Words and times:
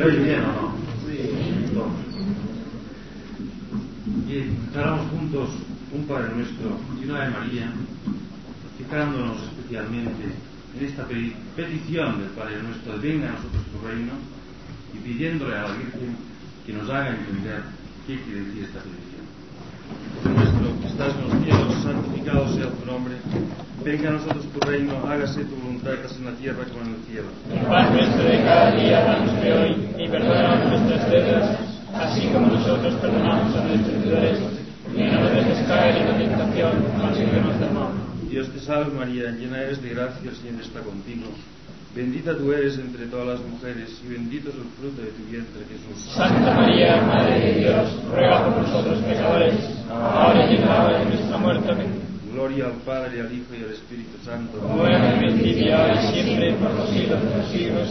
¿Se 0.00 0.06
bien 0.06 0.40
o 0.40 0.52
no? 0.52 0.72
Declaramos 4.26 5.10
juntos 5.10 5.50
un 5.92 6.04
Padre 6.04 6.36
Nuestro 6.36 6.78
y 6.98 7.04
una 7.04 7.24
de 7.24 7.30
María, 7.30 7.72
fijándonos 8.78 9.42
especialmente 9.42 10.24
en 10.78 10.86
esta 10.86 11.06
petición 11.54 12.18
del 12.18 12.30
Padre 12.30 12.62
Nuestro 12.62 12.98
de 12.98 13.10
venga 13.10 13.28
a 13.28 13.32
nosotros 13.32 13.62
tu 13.72 13.86
reino 13.86 14.12
y 14.94 14.98
pidiéndole 15.00 15.54
a 15.54 15.62
la 15.64 15.72
Virgen 15.72 16.16
que 16.64 16.72
nos 16.72 16.88
haga 16.88 17.10
entender 17.10 17.62
qué 18.06 18.22
quiere 18.22 18.40
decir 18.40 18.64
esta 18.64 18.80
petición. 18.80 20.49
Estás 21.00 21.16
en 21.16 21.30
los 21.30 21.44
cielos, 21.44 21.82
santificado 21.82 22.46
sea 22.52 22.68
tu 22.68 22.84
nombre. 22.84 23.14
Venga 23.82 24.10
a 24.10 24.12
nosotros 24.12 24.44
tu 24.52 24.60
reino, 24.68 25.00
hágase 25.08 25.46
tu 25.46 25.56
voluntad, 25.56 25.92
casi 26.02 26.16
en 26.16 26.26
la 26.26 26.32
tierra 26.32 26.62
como 26.68 26.84
en 26.84 26.92
el 26.92 27.00
cielo. 27.08 27.28
El 27.50 27.66
pan 27.66 27.96
nuestro 27.96 28.22
de 28.22 28.36
cada 28.44 28.72
día, 28.72 29.00
danos 29.00 29.32
hoy, 29.32 29.88
y 29.96 30.08
perdona 30.08 30.62
nuestras 30.62 31.10
deudas, 31.10 31.58
así 31.94 32.28
como 32.28 32.48
nosotros 32.48 32.92
perdonamos 32.96 33.56
a 33.56 33.64
nuestros 33.64 34.04
deudores. 34.04 34.38
Y 34.94 35.02
no 35.04 35.20
nos 35.22 35.32
dejes 35.32 35.66
caer 35.66 35.96
en 35.96 36.06
la 36.06 36.18
tentación, 36.18 36.84
mas 36.98 37.16
líbranos 37.16 37.60
del 37.60 37.70
mal. 37.72 37.92
Dios 38.28 38.52
te 38.52 38.60
salve 38.60 38.92
María, 38.92 39.30
llena 39.30 39.62
eres 39.62 39.80
de 39.80 39.88
gracia, 39.88 40.28
el 40.28 40.36
Señor 40.36 40.60
está 40.60 40.80
contigo. 40.80 41.32
Bendita 41.94 42.36
tú 42.36 42.52
eres 42.52 42.78
entre 42.78 43.06
todas 43.06 43.26
las 43.26 43.40
mujeres 43.40 44.00
y 44.04 44.12
bendito 44.12 44.50
es 44.50 44.54
el 44.54 44.70
fruto 44.78 45.02
de 45.02 45.10
tu 45.10 45.24
vientre 45.28 45.62
Jesús. 45.66 46.14
Santa 46.14 46.54
María, 46.54 47.02
Madre 47.02 47.40
de 47.40 47.60
Dios, 47.60 48.04
ruega 48.14 48.44
por 48.44 48.62
nosotros 48.62 48.98
pecadores, 49.00 49.54
ahora 49.90 50.52
y 50.52 50.54
en 50.54 50.66
la 50.66 50.84
hora 50.84 50.98
de 51.00 51.04
nuestra 51.06 51.36
muerte. 51.38 51.68
Amén. 51.68 52.00
Gloria 52.32 52.66
al 52.66 52.72
Padre, 52.86 53.20
al 53.20 53.32
Hijo 53.32 53.54
y 53.58 53.64
al 53.64 53.72
Espíritu 53.72 54.24
Santo. 54.24 54.58
Como 54.58 54.86
era 54.86 54.98
en 54.98 55.24
el 55.24 55.34
principio, 55.34 55.76
ahora 55.76 56.00
y 56.00 56.12
siempre, 56.12 56.54
por 56.54 56.74
los 56.74 56.90
siglos 56.90 57.22
de 57.24 57.36
los 57.36 57.50
siglos. 57.50 57.88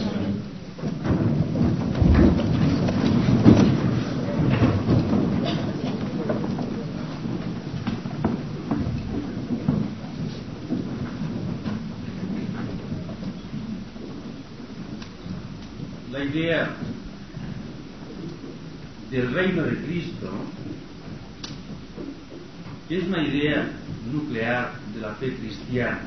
Idea 16.30 16.70
del 19.10 19.32
reino 19.32 19.62
de 19.62 19.76
Cristo 19.82 20.30
es 22.88 23.04
una 23.04 23.22
idea 23.22 23.70
nuclear 24.12 24.72
de 24.94 25.00
la 25.00 25.14
fe 25.14 25.34
cristiana. 25.34 26.02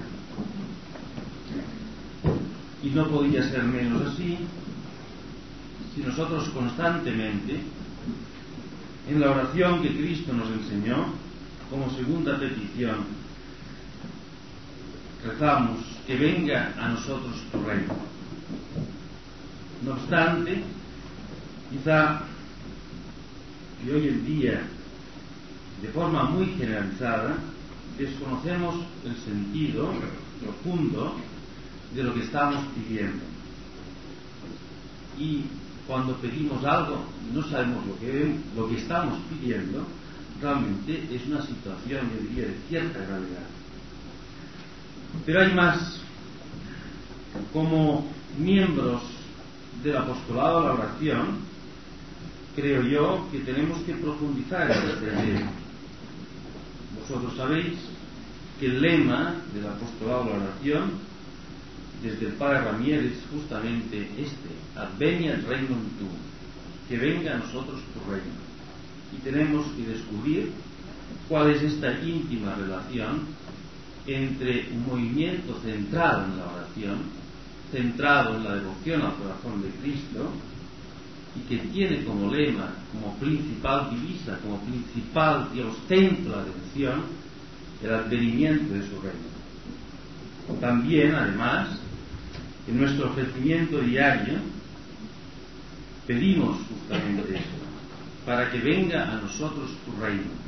Y 2.82 2.90
no 2.90 3.08
podía 3.10 3.44
ser 3.50 3.64
menos 3.64 4.14
así 4.14 4.38
si 5.96 6.02
nosotros 6.02 6.50
constantemente, 6.50 7.62
en 9.08 9.20
la 9.20 9.32
oración 9.32 9.82
que 9.82 9.96
Cristo 9.96 10.34
nos 10.34 10.50
enseñó, 10.50 11.08
como 11.70 11.90
segunda 11.92 12.40
petición, 12.40 13.06
rezamos 15.26 15.80
que 16.08 16.16
venga 16.16 16.74
a 16.80 16.90
nosotros 16.90 17.36
tu 17.52 17.64
reino. 17.64 18.13
No 19.84 19.94
obstante, 19.94 20.64
quizá 21.70 22.22
que 23.84 23.92
hoy 23.92 24.08
en 24.08 24.26
día, 24.26 24.62
de 25.82 25.88
forma 25.90 26.24
muy 26.24 26.46
generalizada, 26.58 27.36
desconocemos 27.98 28.76
el 29.06 29.16
sentido 29.18 29.92
profundo 30.42 31.18
de 31.94 32.04
lo 32.04 32.14
que 32.14 32.24
estamos 32.24 32.64
pidiendo. 32.76 33.24
Y 35.20 35.44
cuando 35.86 36.16
pedimos 36.16 36.64
algo 36.64 37.04
y 37.30 37.36
no 37.36 37.44
sabemos 37.50 37.86
lo 37.86 38.00
que, 38.00 38.36
lo 38.56 38.70
que 38.70 38.78
estamos 38.78 39.20
pidiendo, 39.30 39.86
realmente 40.42 41.10
es 41.14 41.28
una 41.28 41.46
situación, 41.46 42.10
yo 42.10 42.30
diría, 42.30 42.48
de 42.48 42.58
cierta 42.70 43.00
gravedad. 43.00 43.48
Pero 45.26 45.42
hay 45.42 45.54
más. 45.54 46.00
Como 47.52 48.08
miembros 48.38 49.02
del 49.82 49.98
apostolado 49.98 50.60
a 50.60 50.64
la 50.64 50.74
oración, 50.74 51.40
creo 52.56 52.84
yo 52.84 53.28
que 53.32 53.40
tenemos 53.40 53.82
que 53.84 53.94
profundizar 53.94 54.70
en 54.70 54.90
este 54.90 55.08
tema. 55.08 55.52
Vosotros 57.00 57.36
sabéis 57.36 57.74
que 58.60 58.68
el 58.68 58.82
lema 58.82 59.36
del 59.54 59.68
apostolado 59.68 60.24
a 60.24 60.38
la 60.38 60.44
oración, 60.44 60.92
desde 62.02 62.28
el 62.28 62.34
padre 62.34 62.62
Ramírez, 62.62 63.14
es 63.14 63.24
justamente 63.32 64.10
este, 64.18 64.50
advenia 64.76 65.36
reino 65.48 65.76
tu, 65.98 66.08
que 66.88 66.98
venga 66.98 67.36
a 67.36 67.38
nosotros 67.40 67.82
tu 67.94 68.12
reino. 68.12 68.44
Y 69.16 69.22
tenemos 69.22 69.66
que 69.78 69.86
descubrir 69.86 70.52
cuál 71.28 71.52
es 71.52 71.62
esta 71.62 72.00
íntima 72.02 72.56
relación 72.56 73.22
entre 74.06 74.70
un 74.72 74.86
movimiento 74.86 75.60
centrado 75.64 76.26
en 76.26 76.38
la 76.38 76.46
oración, 76.46 77.23
centrado 77.74 78.38
en 78.38 78.44
la 78.44 78.56
devoción 78.56 79.02
al 79.02 79.16
corazón 79.16 79.62
de 79.64 79.70
Cristo, 79.82 80.32
y 81.36 81.40
que 81.50 81.58
tiene 81.70 82.04
como 82.04 82.32
lema, 82.32 82.70
como 82.92 83.16
principal 83.16 83.90
divisa, 83.90 84.38
como 84.40 84.60
principal, 84.60 85.50
digamos, 85.52 85.78
centro 85.88 86.36
de 86.36 86.42
atención, 86.42 87.02
el 87.84 87.94
advenimiento 87.94 88.74
de 88.74 88.82
su 88.82 89.02
reino. 89.02 89.34
También, 90.62 91.16
además, 91.16 91.70
en 92.68 92.80
nuestro 92.80 93.10
ofrecimiento 93.10 93.80
diario, 93.80 94.36
pedimos 96.06 96.60
justamente 96.70 97.36
eso, 97.36 97.64
para 98.26 98.52
que 98.52 98.60
venga 98.60 99.12
a 99.12 99.16
nosotros 99.16 99.72
tu 99.86 100.02
reino. 100.02 100.44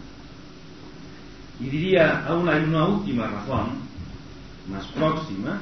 Y 1.59 1.69
diría 1.69 2.25
aún 2.28 2.47
hay 2.47 2.64
una 2.64 2.85
última 2.85 3.28
razón, 3.28 3.69
más 4.69 4.85
próxima, 4.88 5.62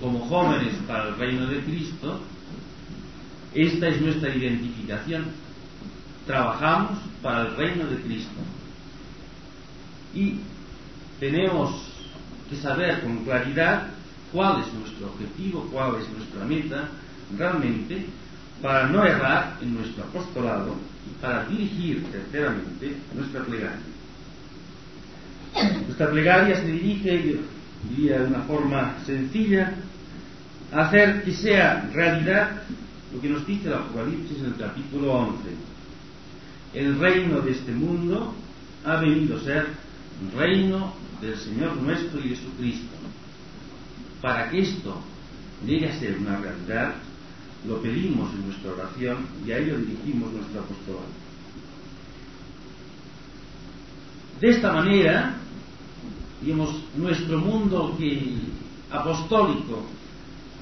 como 0.00 0.20
jóvenes 0.28 0.74
para 0.86 1.08
el 1.08 1.16
reino 1.16 1.46
de 1.46 1.60
Cristo, 1.60 2.20
esta 3.54 3.88
es 3.88 4.00
nuestra 4.00 4.34
identificación. 4.34 5.26
Trabajamos 6.26 6.98
para 7.22 7.42
el 7.42 7.56
reino 7.56 7.86
de 7.86 7.96
Cristo. 8.02 8.40
Y 10.14 10.40
tenemos 11.20 11.70
que 12.50 12.56
saber 12.56 13.00
con 13.02 13.24
claridad 13.24 13.88
cuál 14.32 14.62
es 14.62 14.72
nuestro 14.74 15.08
objetivo, 15.08 15.68
cuál 15.72 16.00
es 16.00 16.08
nuestra 16.10 16.44
meta, 16.44 16.88
realmente, 17.36 18.06
para 18.62 18.88
no 18.88 19.04
errar 19.04 19.58
en 19.62 19.74
nuestro 19.74 20.04
apostolado 20.04 20.74
y 21.06 21.20
para 21.20 21.44
dirigir 21.44 22.04
terceramente 22.10 22.96
nuestra 23.14 23.42
plegaria. 23.44 23.80
Nuestra 25.86 26.10
plegaria 26.10 26.56
se 26.56 26.66
dirige, 26.66 27.40
diría 27.90 28.20
de 28.20 28.26
una 28.26 28.40
forma 28.40 28.96
sencilla, 29.06 29.74
hacer 30.72 31.22
que 31.22 31.32
sea 31.32 31.88
realidad 31.92 32.62
lo 33.12 33.20
que 33.20 33.28
nos 33.28 33.46
dice 33.46 33.68
el 33.68 33.74
Apocalipsis 33.74 34.38
en 34.38 34.46
el 34.46 34.56
capítulo 34.56 35.12
11. 35.12 35.38
El 36.74 36.98
reino 36.98 37.40
de 37.40 37.52
este 37.52 37.72
mundo 37.72 38.34
ha 38.84 38.96
venido 38.96 39.38
a 39.38 39.40
ser 39.40 39.66
reino 40.36 40.92
del 41.20 41.36
Señor 41.36 41.76
nuestro 41.76 42.20
y 42.20 42.30
de 42.30 42.36
su 42.36 42.50
Cristo. 42.56 42.96
Para 44.20 44.50
que 44.50 44.60
esto 44.60 45.00
llegue 45.64 45.88
a 45.88 45.98
ser 45.98 46.18
una 46.18 46.36
realidad, 46.38 46.94
lo 47.66 47.80
pedimos 47.80 48.32
en 48.34 48.46
nuestra 48.46 48.72
oración 48.72 49.26
y 49.46 49.52
a 49.52 49.58
ello 49.58 49.78
dirigimos 49.78 50.32
nuestro 50.32 50.60
apostolado. 50.60 51.28
De 54.40 54.50
esta 54.50 54.72
manera, 54.72 55.36
digamos, 56.40 56.82
nuestro 56.96 57.38
mundo 57.38 57.96
apostólico, 58.90 59.84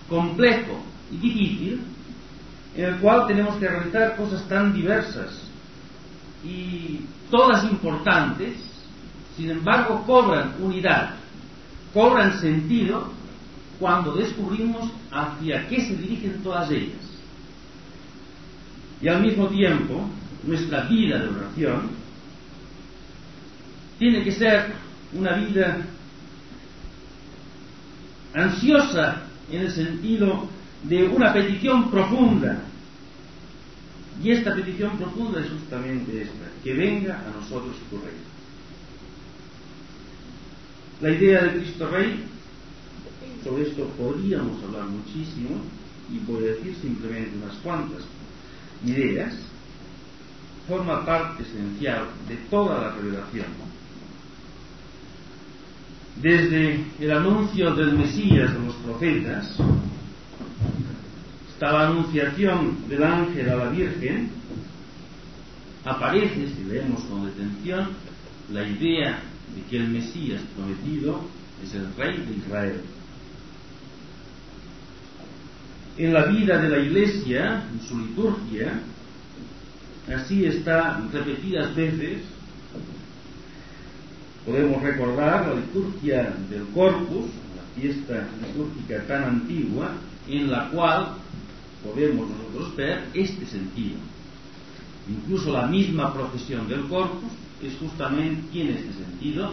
complejo 0.09 0.81
y 1.13 1.17
difícil, 1.17 1.81
en 2.75 2.84
el 2.84 2.97
cual 2.97 3.27
tenemos 3.27 3.57
que 3.57 3.69
realizar 3.69 4.17
cosas 4.17 4.47
tan 4.49 4.73
diversas 4.73 5.41
y 6.45 7.01
todas 7.31 7.65
importantes, 7.65 8.55
sin 9.37 9.51
embargo 9.51 10.03
cobran 10.07 10.55
unidad, 10.61 11.15
cobran 11.93 12.39
sentido 12.41 13.11
cuando 13.79 14.15
descubrimos 14.15 14.91
hacia 15.11 15.67
qué 15.69 15.81
se 15.81 15.97
dirigen 15.97 16.43
todas 16.43 16.71
ellas. 16.71 16.97
Y 19.01 19.09
al 19.09 19.22
mismo 19.22 19.49
tiempo, 19.49 20.09
nuestra 20.43 20.83
vida 20.83 21.19
de 21.19 21.29
oración 21.29 21.91
tiene 23.99 24.22
que 24.22 24.33
ser 24.33 24.85
una 25.13 25.37
vida 25.37 25.87
ansiosa 28.35 29.23
en 29.51 29.63
el 29.63 29.73
sentido 29.73 30.49
de 30.83 31.09
una 31.09 31.33
petición 31.33 31.91
profunda. 31.91 32.63
Y 34.23 34.31
esta 34.31 34.55
petición 34.55 34.97
profunda 34.97 35.41
es 35.41 35.51
justamente 35.51 36.23
esta, 36.23 36.63
que 36.65 36.73
venga 36.75 37.21
a 37.21 37.39
nosotros 37.39 37.75
tu 37.91 37.97
Rey. 37.99 38.15
La 41.03 41.11
idea 41.11 41.45
de 41.45 41.61
Cristo 41.61 41.91
Rey, 41.91 42.25
sobre 43.45 43.69
esto 43.69 43.85
podríamos 43.99 44.63
hablar 44.65 44.87
muchísimo 44.87 45.51
y 46.11 46.19
voy 46.21 46.45
a 46.45 46.53
decir 46.53 46.75
simplemente 46.81 47.37
unas 47.37 47.57
cuantas 47.57 48.03
ideas 48.85 49.35
forma 50.67 51.05
parte 51.05 51.43
esencial 51.43 52.07
de 52.29 52.37
toda 52.51 52.81
la 52.81 52.91
revelación. 52.93 53.47
Desde 56.22 56.84
el 56.98 57.13
anuncio 57.13 57.74
del 57.74 57.92
Mesías 57.92 58.53
de 58.53 58.59
los 58.59 58.74
profetas, 58.77 59.57
hasta 61.51 61.72
la 61.72 61.89
anunciación 61.89 62.89
del 62.89 63.03
ángel 63.03 63.48
a 63.51 63.57
la 63.57 63.68
Virgen, 63.68 64.30
aparece, 65.84 66.48
si 66.48 66.65
leemos 66.65 67.03
con 67.04 67.27
detención, 67.27 67.89
la 68.53 68.66
idea 68.66 69.21
de 69.54 69.63
que 69.68 69.77
el 69.77 69.89
Mesías 69.89 70.41
prometido 70.54 71.21
es 71.63 71.74
el 71.74 71.86
rey 71.97 72.19
de 72.19 72.36
Israel. 72.36 72.80
En 75.98 76.12
la 76.12 76.27
vida 76.27 76.59
de 76.59 76.69
la 76.69 76.78
Iglesia, 76.78 77.65
en 77.72 77.80
su 77.86 77.98
liturgia, 77.98 78.80
así 80.15 80.45
está 80.45 81.01
repetidas 81.12 81.74
veces. 81.74 82.19
Podemos 84.47 84.81
recordar 84.81 85.48
la 85.48 85.54
liturgia 85.54 86.33
del 86.48 86.69
Corpus, 86.72 87.25
la 87.57 87.83
fiesta 87.83 88.28
litúrgica 88.41 89.03
tan 89.09 89.25
antigua, 89.25 89.91
en 90.28 90.48
la 90.48 90.69
cual 90.69 91.15
podemos 91.84 92.31
nosotros 92.31 92.77
ver 92.77 93.07
este 93.13 93.45
sentido. 93.45 93.97
Incluso 95.09 95.53
la 95.53 95.66
misma 95.66 96.15
procesión 96.15 96.69
del 96.69 96.87
Corpus 96.87 97.31
es 97.60 97.77
justamente 97.77 98.45
tiene 98.53 98.78
este 98.78 98.93
sentido 98.93 99.53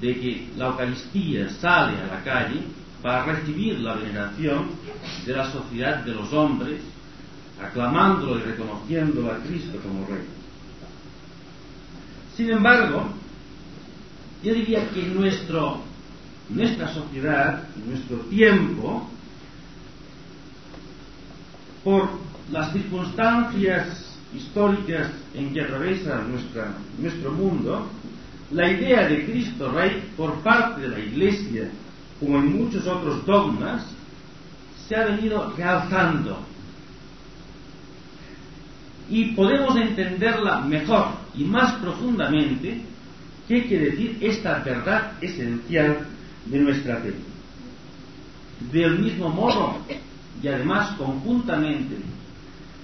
de 0.00 0.18
que 0.18 0.48
la 0.56 0.68
Eucaristía 0.68 1.50
sale 1.50 1.98
a 1.98 2.06
la 2.06 2.24
calle 2.24 2.62
para 3.02 3.26
recibir 3.26 3.78
la 3.80 3.94
veneración 3.94 4.70
de 5.26 5.32
la 5.34 5.52
sociedad 5.52 5.98
de 6.02 6.14
los 6.14 6.32
hombres, 6.32 6.80
aclamándolo 7.62 8.38
y 8.38 8.42
reconociéndolo 8.42 9.32
a 9.32 9.38
Cristo 9.38 9.78
como 9.82 10.06
Rey. 10.06 10.24
Sin 12.36 12.50
embargo, 12.50 13.19
yo 14.42 14.54
diría 14.54 14.88
que 14.90 15.02
nuestro, 15.02 15.82
nuestra 16.48 16.92
sociedad, 16.94 17.64
nuestro 17.86 18.16
tiempo, 18.18 19.08
por 21.84 22.08
las 22.50 22.72
circunstancias 22.72 24.16
históricas 24.34 25.10
en 25.34 25.52
que 25.52 25.62
atraviesa 25.62 26.22
nuestra, 26.22 26.74
nuestro 26.98 27.32
mundo, 27.32 27.86
la 28.52 28.70
idea 28.70 29.08
de 29.08 29.26
Cristo 29.26 29.70
Rey 29.70 30.10
por 30.16 30.34
parte 30.42 30.82
de 30.82 30.88
la 30.88 30.98
Iglesia, 30.98 31.70
como 32.18 32.38
en 32.38 32.58
muchos 32.58 32.86
otros 32.86 33.24
dogmas, 33.26 33.86
se 34.88 34.96
ha 34.96 35.04
venido 35.04 35.52
realzando. 35.56 36.38
Y 39.08 39.32
podemos 39.32 39.76
entenderla 39.76 40.60
mejor 40.60 41.08
y 41.34 41.44
más 41.44 41.74
profundamente 41.74 42.82
qué 43.50 43.66
quiere 43.66 43.90
decir 43.90 44.16
esta 44.20 44.60
verdad 44.60 45.14
esencial 45.20 46.06
de 46.46 46.58
nuestra 46.60 46.98
fe. 46.98 47.12
Del 48.70 49.00
mismo 49.00 49.28
modo, 49.28 49.78
y 50.40 50.46
además 50.46 50.94
conjuntamente 50.96 51.96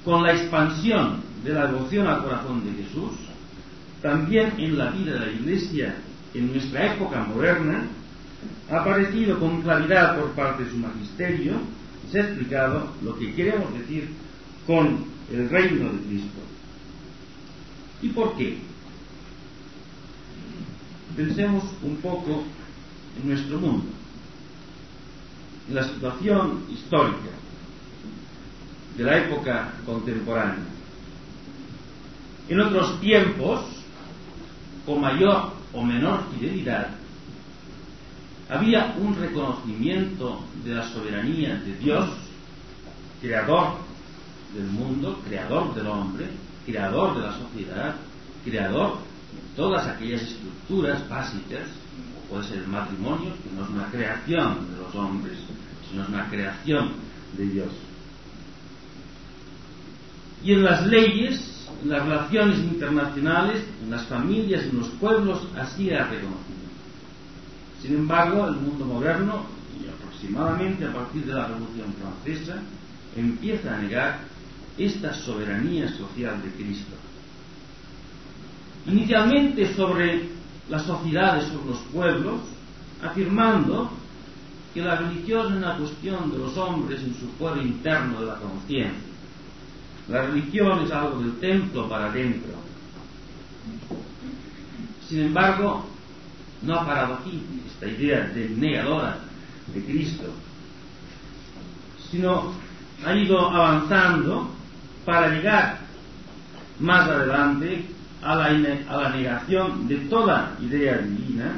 con 0.04 0.24
la 0.24 0.32
expansión 0.32 1.20
de 1.44 1.52
la 1.52 1.68
devoción 1.68 2.08
al 2.08 2.24
corazón 2.24 2.64
de 2.64 2.82
Jesús, 2.82 3.12
también 4.02 4.54
en 4.58 4.76
la 4.76 4.90
vida 4.90 5.12
de 5.12 5.20
la 5.20 5.32
Iglesia 5.32 5.94
en 6.34 6.50
nuestra 6.50 6.94
época 6.94 7.22
moderna, 7.22 7.84
ha 8.68 8.80
aparecido 8.80 9.38
con 9.38 9.62
claridad 9.62 10.18
por 10.18 10.32
parte 10.32 10.64
de 10.64 10.70
su 10.70 10.78
magisterio 10.78 11.60
se 12.10 12.20
ha 12.20 12.24
explicado 12.24 12.88
lo 13.02 13.16
que 13.16 13.32
queremos 13.34 13.72
decir 13.78 14.08
con 14.66 15.04
el 15.32 15.48
reino 15.48 15.92
de 15.92 15.98
Cristo. 16.08 16.40
¿Y 18.02 18.08
por 18.08 18.36
qué? 18.36 18.58
Pensemos 21.14 21.64
un 21.82 21.96
poco 21.96 22.42
en 23.20 23.28
nuestro 23.28 23.58
mundo, 23.58 23.86
en 25.68 25.74
la 25.74 25.84
situación 25.84 26.64
histórica 26.70 27.30
de 28.96 29.04
la 29.04 29.18
época 29.18 29.74
contemporánea. 29.84 30.64
En 32.48 32.60
otros 32.60 33.00
tiempos, 33.00 33.64
con 34.84 35.00
mayor 35.00 35.52
o 35.72 35.82
menor 35.82 36.22
fidelidad, 36.32 36.88
había 38.48 38.94
un 39.00 39.16
reconocimiento 39.16 40.40
de 40.64 40.74
la 40.74 40.88
soberanía 40.88 41.56
de 41.56 41.76
Dios, 41.78 42.08
creador 43.20 43.74
del 44.54 44.66
mundo, 44.66 45.20
creador 45.26 45.74
del 45.74 45.86
hombre, 45.88 46.26
creador 46.64 47.16
de 47.16 47.26
la 47.26 47.38
sociedad, 47.38 47.96
creador 48.44 48.98
todas 49.56 49.86
aquellas 49.86 50.22
estructuras 50.22 51.08
básicas, 51.08 51.68
puede 52.28 52.44
ser 52.44 52.58
el 52.58 52.68
matrimonio, 52.68 53.32
que 53.42 53.56
no 53.56 53.64
es 53.64 53.70
una 53.70 53.86
creación 53.90 54.68
de 54.70 54.76
los 54.82 54.94
hombres, 54.94 55.38
sino 55.88 56.02
es 56.02 56.08
una 56.08 56.28
creación 56.28 56.92
de 57.36 57.46
Dios. 57.46 57.68
Y 60.44 60.52
en 60.52 60.64
las 60.64 60.86
leyes 60.86 61.56
en 61.82 61.90
las 61.90 62.02
relaciones 62.02 62.58
internacionales, 62.58 63.62
en 63.82 63.90
las 63.90 64.06
familias, 64.06 64.64
en 64.64 64.78
los 64.78 64.88
pueblos, 64.90 65.46
así 65.56 65.90
era 65.90 66.04
reconocido. 66.04 66.56
Sin 67.82 67.94
embargo, 67.94 68.46
el 68.48 68.56
mundo 68.56 68.84
moderno, 68.86 69.46
y 69.78 69.88
aproximadamente 69.88 70.86
a 70.86 70.92
partir 70.92 71.24
de 71.24 71.34
la 71.34 71.48
Revolución 71.48 71.94
Francesa, 72.00 72.56
empieza 73.14 73.74
a 73.74 73.78
negar 73.78 74.20
esta 74.78 75.12
soberanía 75.12 75.88
social 75.96 76.42
de 76.42 76.50
Cristo. 76.50 76.94
Inicialmente 78.86 79.74
sobre 79.74 80.28
las 80.68 80.82
sociedades, 80.82 81.48
sobre 81.48 81.70
los 81.70 81.78
pueblos, 81.92 82.40
afirmando 83.02 83.90
que 84.74 84.82
la 84.82 84.96
religión 84.96 85.52
es 85.52 85.58
una 85.58 85.76
cuestión 85.76 86.30
de 86.30 86.38
los 86.38 86.56
hombres 86.56 87.00
en 87.02 87.14
su 87.14 87.28
fuero 87.38 87.60
interno 87.60 88.20
de 88.20 88.26
la 88.26 88.36
conciencia 88.36 89.06
la 90.08 90.22
religión 90.22 90.82
es 90.82 90.92
algo 90.92 91.20
del 91.20 91.38
templo 91.38 91.88
para 91.88 92.06
adentro. 92.06 92.52
Sin 95.08 95.20
embargo, 95.20 95.86
no 96.62 96.74
ha 96.74 96.86
parado 96.86 97.14
aquí 97.14 97.42
esta 97.66 97.86
idea 97.86 98.20
de 98.28 98.48
negadora 98.50 99.18
de 99.74 99.84
Cristo, 99.84 100.32
sino 102.10 102.52
ha 103.04 103.14
ido 103.14 103.50
avanzando 103.50 104.50
para 105.04 105.28
llegar 105.28 105.78
más 106.78 107.08
adelante 107.08 107.84
a 108.22 108.34
la, 108.34 109.10
negación 109.10 109.86
de 109.88 109.96
toda 110.08 110.56
idea 110.60 110.98
divina, 110.98 111.56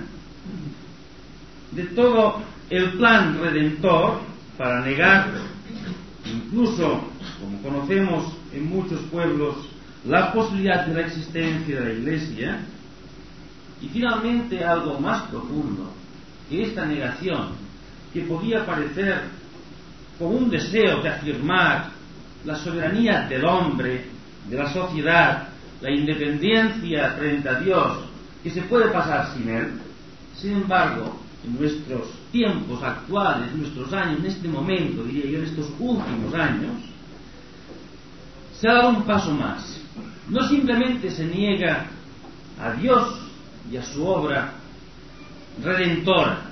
de 1.72 1.84
todo 1.84 2.42
el 2.70 2.92
plan 2.92 3.38
redentor 3.40 4.20
para 4.56 4.80
negar 4.84 5.28
incluso, 6.26 7.04
como 7.40 7.62
conocemos 7.62 8.32
en 8.52 8.68
muchos 8.68 9.00
pueblos 9.10 9.56
la 10.04 10.32
posibilidad 10.32 10.86
de 10.86 10.94
la 10.94 11.06
existencia 11.06 11.80
de 11.80 11.84
la 11.84 11.92
Iglesia 11.92 12.60
y 13.80 13.88
finalmente 13.88 14.64
algo 14.64 14.98
más 14.98 15.22
profundo, 15.24 15.92
que 16.48 16.62
esta 16.62 16.84
negación, 16.84 17.50
que 18.12 18.22
podía 18.22 18.64
parecer 18.66 19.22
como 20.18 20.30
un 20.30 20.50
deseo 20.50 21.02
de 21.02 21.08
afirmar 21.08 21.90
la 22.44 22.56
soberanía 22.56 23.22
del 23.28 23.44
hombre, 23.44 24.06
de 24.48 24.56
la 24.56 24.72
sociedad, 24.72 25.47
la 25.80 25.90
independencia 25.90 27.10
frente 27.12 27.48
a 27.48 27.60
Dios, 27.60 27.98
que 28.42 28.50
se 28.50 28.62
puede 28.62 28.88
pasar 28.88 29.32
sin 29.34 29.48
Él, 29.48 29.72
sin 30.36 30.52
embargo, 30.52 31.20
en 31.44 31.58
nuestros 31.58 32.08
tiempos 32.32 32.82
actuales, 32.82 33.54
nuestros 33.54 33.92
años, 33.92 34.20
en 34.20 34.26
este 34.26 34.48
momento, 34.48 35.04
diría 35.04 35.30
yo, 35.30 35.38
en 35.38 35.44
estos 35.44 35.66
últimos 35.78 36.34
años, 36.34 36.72
se 38.58 38.68
ha 38.68 38.74
dado 38.74 38.90
un 38.90 39.02
paso 39.02 39.32
más. 39.32 39.80
No 40.28 40.46
simplemente 40.48 41.10
se 41.10 41.24
niega 41.24 41.86
a 42.60 42.72
Dios 42.72 43.20
y 43.70 43.76
a 43.76 43.82
su 43.82 44.04
obra 44.04 44.52
redentora, 45.62 46.42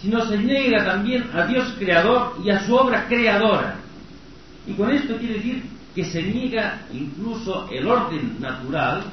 sino 0.00 0.24
se 0.26 0.38
niega 0.38 0.84
también 0.84 1.28
a 1.32 1.46
Dios 1.46 1.74
creador 1.78 2.36
y 2.44 2.50
a 2.50 2.66
su 2.66 2.74
obra 2.74 3.06
creadora. 3.06 3.76
Y 4.66 4.72
con 4.74 4.90
esto 4.90 5.16
quiere 5.16 5.34
decir 5.34 5.75
que 5.96 6.04
se 6.04 6.22
niega 6.22 6.82
incluso 6.92 7.70
el 7.70 7.88
orden 7.88 8.36
natural 8.38 9.04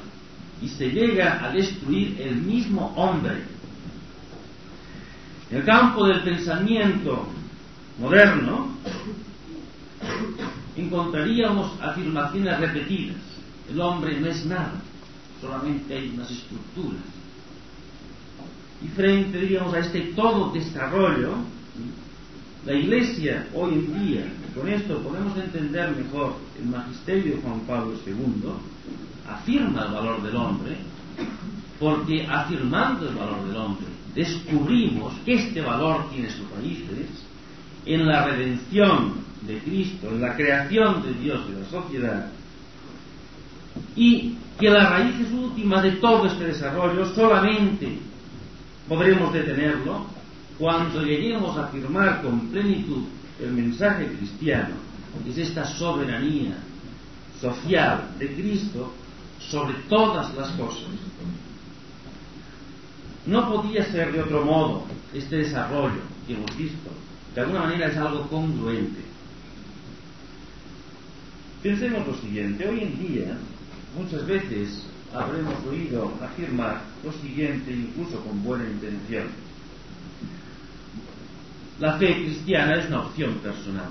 y 0.60 0.68
se 0.68 0.90
llega 0.90 1.42
a 1.42 1.50
destruir 1.50 2.20
el 2.20 2.36
mismo 2.36 2.92
hombre. 2.94 3.42
En 5.50 5.56
el 5.56 5.64
campo 5.64 6.06
del 6.06 6.22
pensamiento 6.22 7.26
moderno, 7.98 8.68
encontraríamos 10.76 11.72
afirmaciones 11.80 12.60
repetidas. 12.60 13.16
El 13.70 13.80
hombre 13.80 14.20
no 14.20 14.26
es 14.26 14.44
nada, 14.44 14.74
solamente 15.40 15.94
hay 15.94 16.10
unas 16.10 16.30
estructuras. 16.30 17.00
Y 18.84 18.88
frente, 18.88 19.58
a 19.58 19.78
este 19.78 20.00
todo 20.14 20.52
desarrollo, 20.52 21.36
La 22.66 22.72
Iglesia 22.72 23.46
hoy 23.52 23.74
en 23.74 24.06
día, 24.06 24.22
con 24.54 24.66
esto 24.70 24.98
podemos 25.00 25.36
entender 25.36 25.94
mejor 25.94 26.36
el 26.58 26.66
magisterio 26.70 27.36
de 27.36 27.42
Juan 27.42 27.60
Pablo 27.66 27.92
II, 28.06 28.52
afirma 29.28 29.84
el 29.84 29.92
valor 29.92 30.22
del 30.22 30.34
hombre, 30.34 30.76
porque 31.78 32.26
afirmando 32.26 33.06
el 33.06 33.16
valor 33.16 33.46
del 33.46 33.56
hombre, 33.56 33.86
descubrimos 34.14 35.12
que 35.26 35.34
este 35.34 35.60
valor 35.60 36.08
tiene 36.10 36.30
sus 36.30 36.50
raíces 36.52 37.06
en 37.84 38.06
la 38.06 38.24
redención 38.24 39.12
de 39.42 39.58
Cristo, 39.58 40.08
en 40.08 40.22
la 40.22 40.34
creación 40.34 41.02
de 41.02 41.12
Dios 41.14 41.46
de 41.46 41.60
la 41.60 41.66
sociedad, 41.68 42.30
y 43.94 44.36
que 44.58 44.70
las 44.70 44.88
raíces 44.88 45.30
últimas 45.32 45.82
de 45.82 45.92
todo 45.96 46.24
este 46.24 46.46
desarrollo 46.46 47.04
solamente 47.14 47.98
podremos 48.88 49.34
detenerlo 49.34 50.13
cuando 50.58 51.02
lleguemos 51.02 51.56
a 51.56 51.66
afirmar 51.66 52.22
con 52.22 52.48
plenitud 52.48 53.04
el 53.40 53.52
mensaje 53.52 54.06
cristiano, 54.06 54.74
que 55.24 55.30
es 55.30 55.38
esta 55.38 55.64
soberanía 55.64 56.56
social 57.40 58.10
de 58.18 58.34
Cristo 58.34 58.92
sobre 59.38 59.74
todas 59.88 60.34
las 60.34 60.50
cosas. 60.52 60.84
No 63.26 63.50
podía 63.50 63.84
ser 63.90 64.12
de 64.12 64.22
otro 64.22 64.44
modo 64.44 64.84
este 65.12 65.36
desarrollo 65.36 66.00
que 66.26 66.34
hemos 66.34 66.56
visto. 66.56 66.90
De 67.34 67.40
alguna 67.40 67.60
manera 67.60 67.88
es 67.88 67.96
algo 67.96 68.28
congruente. 68.28 69.00
Pensemos 71.62 72.06
lo 72.06 72.14
siguiente. 72.16 72.68
Hoy 72.68 72.80
en 72.80 72.98
día, 72.98 73.38
muchas 73.98 74.26
veces 74.26 74.84
habremos 75.14 75.54
oído 75.68 76.12
afirmar 76.22 76.82
lo 77.02 77.12
siguiente, 77.12 77.72
incluso 77.72 78.20
con 78.20 78.42
buena 78.44 78.64
intención. 78.64 79.28
La 81.80 81.98
fe 81.98 82.24
cristiana 82.24 82.76
es 82.76 82.86
una 82.86 83.00
opción 83.00 83.34
personal. 83.38 83.88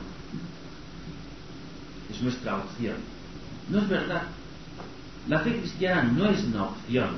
Es 2.10 2.22
nuestra 2.22 2.58
opción. 2.58 2.96
No 3.70 3.80
es 3.80 3.90
verdad. 3.90 4.24
La 5.28 5.40
fe 5.40 5.58
cristiana 5.60 6.04
no 6.04 6.30
es 6.30 6.44
una 6.44 6.64
opción. 6.66 7.10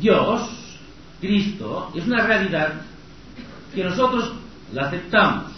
Dios, 0.00 0.50
Cristo, 1.20 1.92
es 1.94 2.06
una 2.06 2.26
realidad 2.26 2.82
que 3.74 3.84
nosotros 3.84 4.32
la 4.72 4.86
aceptamos. 4.86 5.52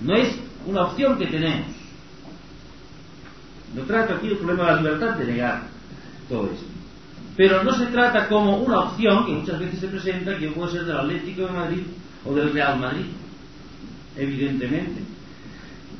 No 0.00 0.14
es 0.14 0.36
una 0.66 0.84
opción 0.84 1.18
que 1.18 1.26
tenemos. 1.26 1.68
No 3.74 3.82
trata 3.82 4.14
aquí 4.14 4.28
el 4.28 4.38
problema 4.38 4.64
de 4.64 4.70
la 4.70 4.80
libertad 4.82 5.16
de 5.16 5.24
negar 5.26 5.62
todo 6.28 6.50
esto. 6.50 6.77
Pero 7.38 7.62
no 7.62 7.72
se 7.72 7.86
trata 7.86 8.26
como 8.26 8.56
una 8.56 8.80
opción 8.80 9.24
que 9.24 9.30
muchas 9.30 9.60
veces 9.60 9.78
se 9.78 9.86
presenta 9.86 10.36
que 10.36 10.48
puede 10.48 10.72
ser 10.72 10.86
del 10.86 10.98
Atlético 10.98 11.42
de 11.42 11.52
Madrid 11.52 11.82
o 12.24 12.34
del 12.34 12.52
Real 12.52 12.80
Madrid, 12.80 13.04
evidentemente. 14.16 15.02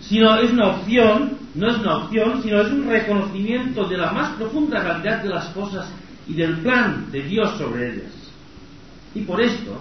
Sino 0.01 0.35
es 0.35 0.51
una 0.51 0.71
opción, 0.71 1.39
no 1.55 1.71
es 1.71 1.79
una 1.79 1.99
opción, 1.99 2.43
sino 2.43 2.61
es 2.61 2.73
un 2.73 2.89
reconocimiento 2.89 3.85
de 3.85 3.99
la 3.99 4.11
más 4.11 4.33
profunda 4.33 4.83
realidad 4.83 5.23
de 5.23 5.29
las 5.29 5.45
cosas 5.51 5.89
y 6.27 6.35
del 6.35 6.57
plan 6.57 7.07
de 7.13 7.23
Dios 7.23 7.57
sobre 7.57 7.93
ellas. 7.93 8.13
Y 9.15 9.21
por 9.21 9.41
esto, 9.41 9.81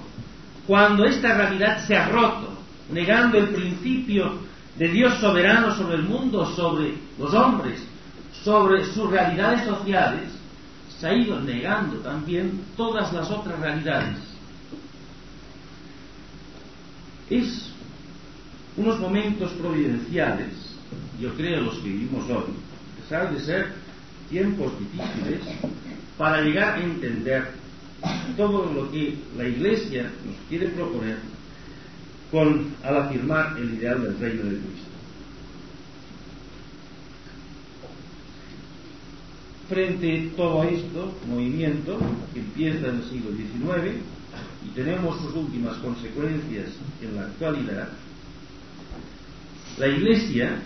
cuando 0.67 1.05
esta 1.05 1.33
realidad 1.33 1.83
se 1.87 1.97
ha 1.97 2.07
roto, 2.09 2.53
negando 2.91 3.39
el 3.39 3.49
principio 3.49 4.31
de 4.77 4.89
Dios 4.89 5.15
soberano 5.15 5.73
sobre 5.75 5.95
el 5.95 6.03
mundo, 6.03 6.45
sobre 6.55 6.93
los 7.17 7.33
hombres, 7.33 7.83
sobre 8.43 8.85
sus 8.85 9.09
realidades 9.09 9.65
sociales, 9.65 10.36
se 10.99 11.07
ha 11.07 11.13
ido 11.13 11.39
negando 11.41 11.97
también 11.97 12.61
todas 12.75 13.13
las 13.13 13.29
otras 13.29 13.59
realidades. 13.59 14.17
Es 17.29 17.71
unos 18.77 18.99
momentos 18.99 19.51
providenciales, 19.53 20.49
yo 21.19 21.33
creo 21.35 21.61
los 21.61 21.77
que 21.79 21.89
vivimos 21.89 22.29
hoy, 22.29 22.53
a 22.53 23.01
pesar 23.01 23.33
de 23.33 23.39
ser 23.41 23.73
tiempos 24.29 24.71
difíciles, 24.79 25.41
para 26.17 26.41
llegar 26.41 26.75
a 26.75 26.83
entender 26.83 27.51
todo 28.35 28.71
lo 28.71 28.91
que 28.91 29.17
la 29.35 29.47
Iglesia 29.47 30.03
nos 30.03 30.35
quiere 30.47 30.69
proponer 30.69 31.17
con, 32.31 32.75
al 32.83 32.97
afirmar 32.97 33.57
el 33.57 33.73
ideal 33.75 34.03
del 34.03 34.19
reino 34.19 34.43
de 34.43 34.57
Cristo. 34.57 34.86
Frente 39.69 40.31
a 40.33 40.37
todo 40.37 40.63
esto, 40.63 41.13
movimiento 41.27 41.99
que 42.33 42.39
empieza 42.39 42.87
en 42.87 42.95
el 42.95 43.03
siglo 43.09 43.31
XIX 43.31 43.97
y 44.65 44.69
tenemos 44.69 45.19
sus 45.21 45.35
últimas 45.35 45.75
consecuencias 45.77 46.67
en 47.01 47.15
la 47.15 47.23
actualidad, 47.23 47.89
la 49.77 49.87
Iglesia, 49.87 50.61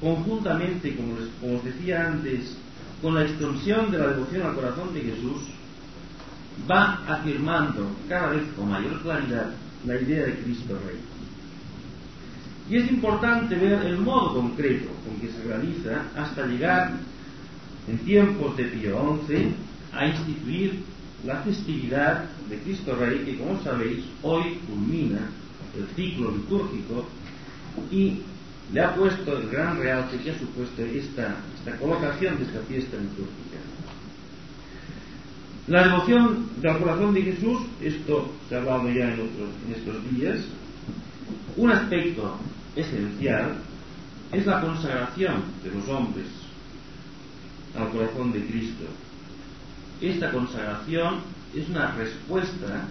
conjuntamente, 0.00 0.96
como, 0.96 1.16
como 1.40 1.58
os 1.58 1.64
decía 1.64 2.08
antes, 2.08 2.56
con 3.02 3.14
la 3.14 3.24
extensión 3.24 3.90
de 3.90 3.98
la 3.98 4.08
devoción 4.08 4.46
al 4.46 4.54
corazón 4.54 4.94
de 4.94 5.00
Jesús, 5.02 5.42
va 6.70 7.04
afirmando 7.06 7.86
cada 8.08 8.30
vez 8.30 8.42
con 8.56 8.70
mayor 8.70 9.00
claridad 9.02 9.50
la 9.84 10.00
idea 10.00 10.26
de 10.26 10.38
Cristo 10.38 10.78
Rey. 10.86 11.15
Y 12.68 12.76
es 12.76 12.90
importante 12.90 13.54
ver 13.54 13.84
el 13.84 13.98
modo 13.98 14.34
concreto 14.34 14.88
con 15.04 15.20
que 15.20 15.32
se 15.32 15.42
realiza 15.46 16.02
hasta 16.16 16.46
llegar 16.46 16.94
en 17.88 17.98
tiempos 17.98 18.56
de 18.56 18.64
Pío 18.64 19.20
XI 19.28 19.54
a 19.92 20.06
instituir 20.06 20.80
la 21.24 21.36
festividad 21.42 22.24
de 22.48 22.58
Cristo 22.58 22.96
Rey 22.96 23.20
que 23.24 23.38
como 23.38 23.60
sabéis 23.62 24.04
hoy 24.22 24.58
culmina 24.66 25.30
el 25.76 25.86
ciclo 25.94 26.30
litúrgico 26.32 27.06
y 27.90 28.20
le 28.72 28.80
ha 28.80 28.94
puesto 28.94 29.38
el 29.38 29.48
gran 29.48 29.78
realce 29.78 30.18
que 30.18 30.30
ha 30.30 30.38
supuesto 30.38 30.82
esta, 30.82 31.36
esta 31.58 31.78
colocación 31.78 32.38
de 32.38 32.44
esta 32.44 32.60
fiesta 32.62 32.96
litúrgica. 32.96 33.58
La 35.68 35.84
devoción 35.84 36.48
del 36.60 36.78
corazón 36.78 37.14
de 37.14 37.22
Jesús, 37.22 37.58
esto 37.80 38.32
se 38.48 38.54
ha 38.54 38.58
hablado 38.58 38.88
ya 38.88 39.12
en, 39.12 39.14
otros, 39.14 39.48
en 39.66 39.74
estos 39.74 40.10
días, 40.10 40.38
un 41.56 41.70
aspecto 41.70 42.38
esencial 42.76 43.56
es 44.32 44.46
la 44.46 44.60
consagración 44.60 45.44
de 45.64 45.70
los 45.70 45.88
hombres 45.88 46.26
al 47.76 47.90
corazón 47.90 48.32
de 48.32 48.44
Cristo. 48.46 48.84
Esta 50.00 50.30
consagración 50.30 51.20
es 51.54 51.68
una 51.68 51.92
respuesta 51.92 52.86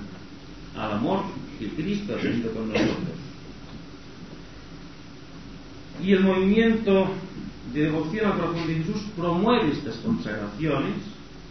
al 0.75 0.91
amor 0.93 1.23
que 1.59 1.69
Cristo 1.69 2.15
ha 2.15 2.21
tenido 2.21 2.51
con 2.51 2.67
nosotros. 2.69 3.15
Y 6.03 6.11
el 6.11 6.21
movimiento 6.21 7.11
de 7.73 7.83
devoción 7.83 8.25
al 8.25 8.37
corazón 8.37 8.67
de 8.67 8.75
Jesús 8.75 9.01
promueve 9.15 9.71
estas 9.71 9.95
consagraciones 9.97 10.95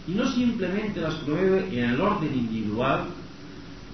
y 0.07 0.13
no 0.13 0.31
simplemente 0.33 1.01
las 1.01 1.15
promueve 1.17 1.69
en 1.73 1.91
el 1.91 2.01
orden 2.01 2.37
individual, 2.37 3.07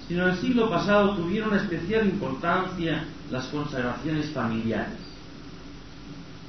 sino 0.07 0.23
en 0.23 0.29
el 0.31 0.37
siglo 0.37 0.69
pasado 0.69 1.15
tuvieron 1.15 1.55
especial 1.55 2.05
importancia 2.05 3.05
las 3.31 3.45
consagraciones 3.47 4.29
familiares. 4.31 4.99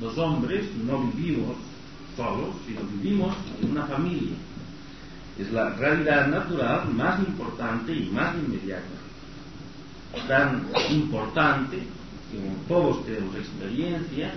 Los 0.01 0.19
hombres 0.19 0.65
no 0.85 1.11
vivimos 1.13 1.57
solos, 2.17 2.57
sino 2.67 2.81
vivimos 2.83 3.35
en 3.63 3.71
una 3.71 3.85
familia. 3.87 4.37
Es 5.39 5.51
la 5.53 5.71
realidad 5.71 6.27
natural 6.27 6.93
más 6.93 7.21
importante 7.21 7.95
y 7.95 8.11
más 8.11 8.35
inmediata. 8.37 8.83
Tan 10.29 10.67
importante 10.91 11.79
que 11.79 12.69
todos 12.69 13.05
tenemos 13.07 13.35
experiencia 13.37 14.35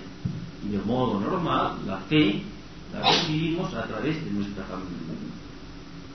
y 0.66 0.72
de 0.72 0.78
modo 0.80 1.20
normal, 1.20 1.78
la 1.86 1.98
fe 1.98 2.44
la 2.94 3.12
recibimos 3.12 3.74
a 3.74 3.86
través 3.88 4.24
de 4.24 4.32
nuestra 4.32 4.64
familia. 4.66 4.96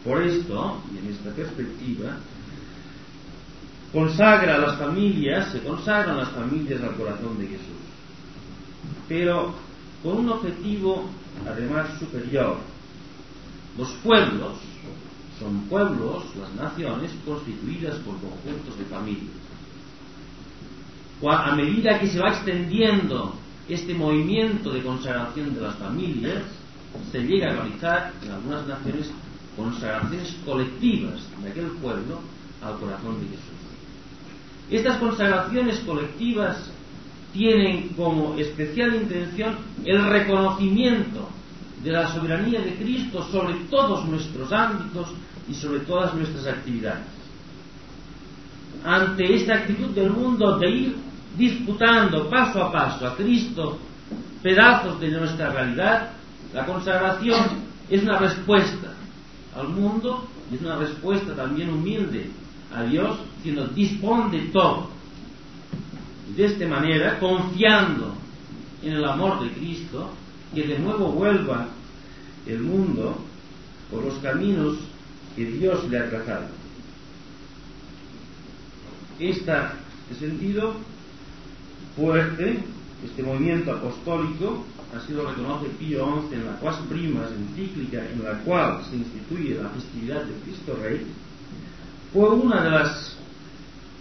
Por 0.04 0.22
esto, 0.22 0.80
y 0.94 0.98
en 0.98 1.12
esta 1.12 1.30
perspectiva, 1.30 2.16
consagra 3.92 4.56
a 4.56 4.58
las 4.58 4.78
familias, 4.78 5.50
se 5.52 5.60
consagran 5.60 6.16
las 6.16 6.30
familias 6.30 6.82
al 6.82 6.94
corazón 6.94 7.38
de 7.38 7.46
Jesús, 7.46 7.80
pero 9.08 9.54
con 10.02 10.18
un 10.18 10.28
objetivo 10.30 11.04
además 11.46 11.98
superior. 11.98 12.56
Los 13.78 13.90
pueblos 14.04 14.58
son 15.38 15.60
pueblos, 15.68 16.24
las 16.36 16.52
naciones, 16.54 17.10
constituidas 17.24 17.96
por 17.98 18.14
conjuntos 18.18 18.78
de 18.78 18.84
familias. 18.84 19.32
A 21.22 21.54
medida 21.54 21.98
que 21.98 22.08
se 22.08 22.18
va 22.18 22.30
extendiendo 22.30 23.34
este 23.68 23.94
movimiento 23.94 24.70
de 24.72 24.82
consagración 24.82 25.54
de 25.54 25.60
las 25.60 25.76
familias, 25.76 26.42
se 27.12 27.20
llega 27.20 27.50
a 27.50 27.54
realizar 27.54 28.12
en 28.22 28.32
algunas 28.32 28.66
naciones 28.66 29.10
consagraciones 29.56 30.36
colectivas 30.44 31.20
de 31.42 31.50
aquel 31.50 31.66
pueblo 31.72 32.20
al 32.62 32.78
corazón 32.78 33.20
de 33.20 33.28
Jesús. 33.28 33.49
Estas 34.70 34.98
consagraciones 34.98 35.80
colectivas 35.80 36.70
tienen 37.32 37.88
como 37.90 38.34
especial 38.34 38.94
intención 38.94 39.56
el 39.84 40.04
reconocimiento 40.06 41.28
de 41.82 41.90
la 41.90 42.12
soberanía 42.12 42.60
de 42.60 42.74
Cristo 42.76 43.26
sobre 43.30 43.54
todos 43.70 44.04
nuestros 44.06 44.52
ámbitos 44.52 45.08
y 45.48 45.54
sobre 45.54 45.80
todas 45.80 46.14
nuestras 46.14 46.46
actividades. 46.46 47.06
Ante 48.84 49.34
esta 49.34 49.54
actitud 49.54 49.90
del 49.90 50.10
mundo 50.10 50.58
de 50.58 50.70
ir 50.70 50.96
disputando 51.36 52.28
paso 52.28 52.62
a 52.62 52.72
paso 52.72 53.06
a 53.06 53.16
Cristo 53.16 53.78
pedazos 54.42 55.00
de 55.00 55.08
nuestra 55.08 55.50
realidad, 55.50 56.10
la 56.54 56.64
consagración 56.64 57.70
es 57.88 58.02
una 58.02 58.18
respuesta 58.18 58.94
al 59.56 59.68
mundo 59.68 60.28
y 60.50 60.56
es 60.56 60.62
una 60.62 60.76
respuesta 60.76 61.34
también 61.34 61.70
humilde 61.70 62.30
a 62.74 62.82
Dios, 62.84 63.18
diciendo, 63.36 63.66
dispone 63.68 64.38
de 64.38 64.46
todo. 64.48 64.90
De 66.36 66.46
esta 66.46 66.66
manera, 66.66 67.18
confiando 67.18 68.14
en 68.82 68.92
el 68.92 69.04
amor 69.04 69.42
de 69.42 69.50
Cristo, 69.50 70.10
que 70.54 70.66
de 70.66 70.78
nuevo 70.78 71.08
vuelva 71.08 71.68
el 72.46 72.60
mundo 72.60 73.18
por 73.90 74.04
los 74.04 74.14
caminos 74.18 74.78
que 75.36 75.44
Dios 75.46 75.88
le 75.88 75.98
ha 75.98 76.08
trazado. 76.08 76.46
Este 79.18 79.52
sentido 80.18 80.74
fuerte, 81.96 82.58
este 83.04 83.22
movimiento 83.22 83.72
apostólico, 83.72 84.64
así 84.96 85.12
lo 85.12 85.28
reconoce 85.28 85.66
Pío 85.78 86.24
XI 86.28 86.36
en 86.36 86.46
la 86.46 86.52
Quas 86.58 86.76
Primas 86.88 87.28
encíclica 87.32 88.04
en 88.10 88.24
la 88.24 88.38
cual 88.40 88.82
se 88.88 88.96
instituye 88.96 89.60
la 89.62 89.68
festividad 89.70 90.24
de 90.24 90.32
Cristo 90.44 90.78
Rey, 90.82 91.06
fue 92.12 92.28
uno 92.30 92.62
de 92.62 92.70
los 92.70 93.16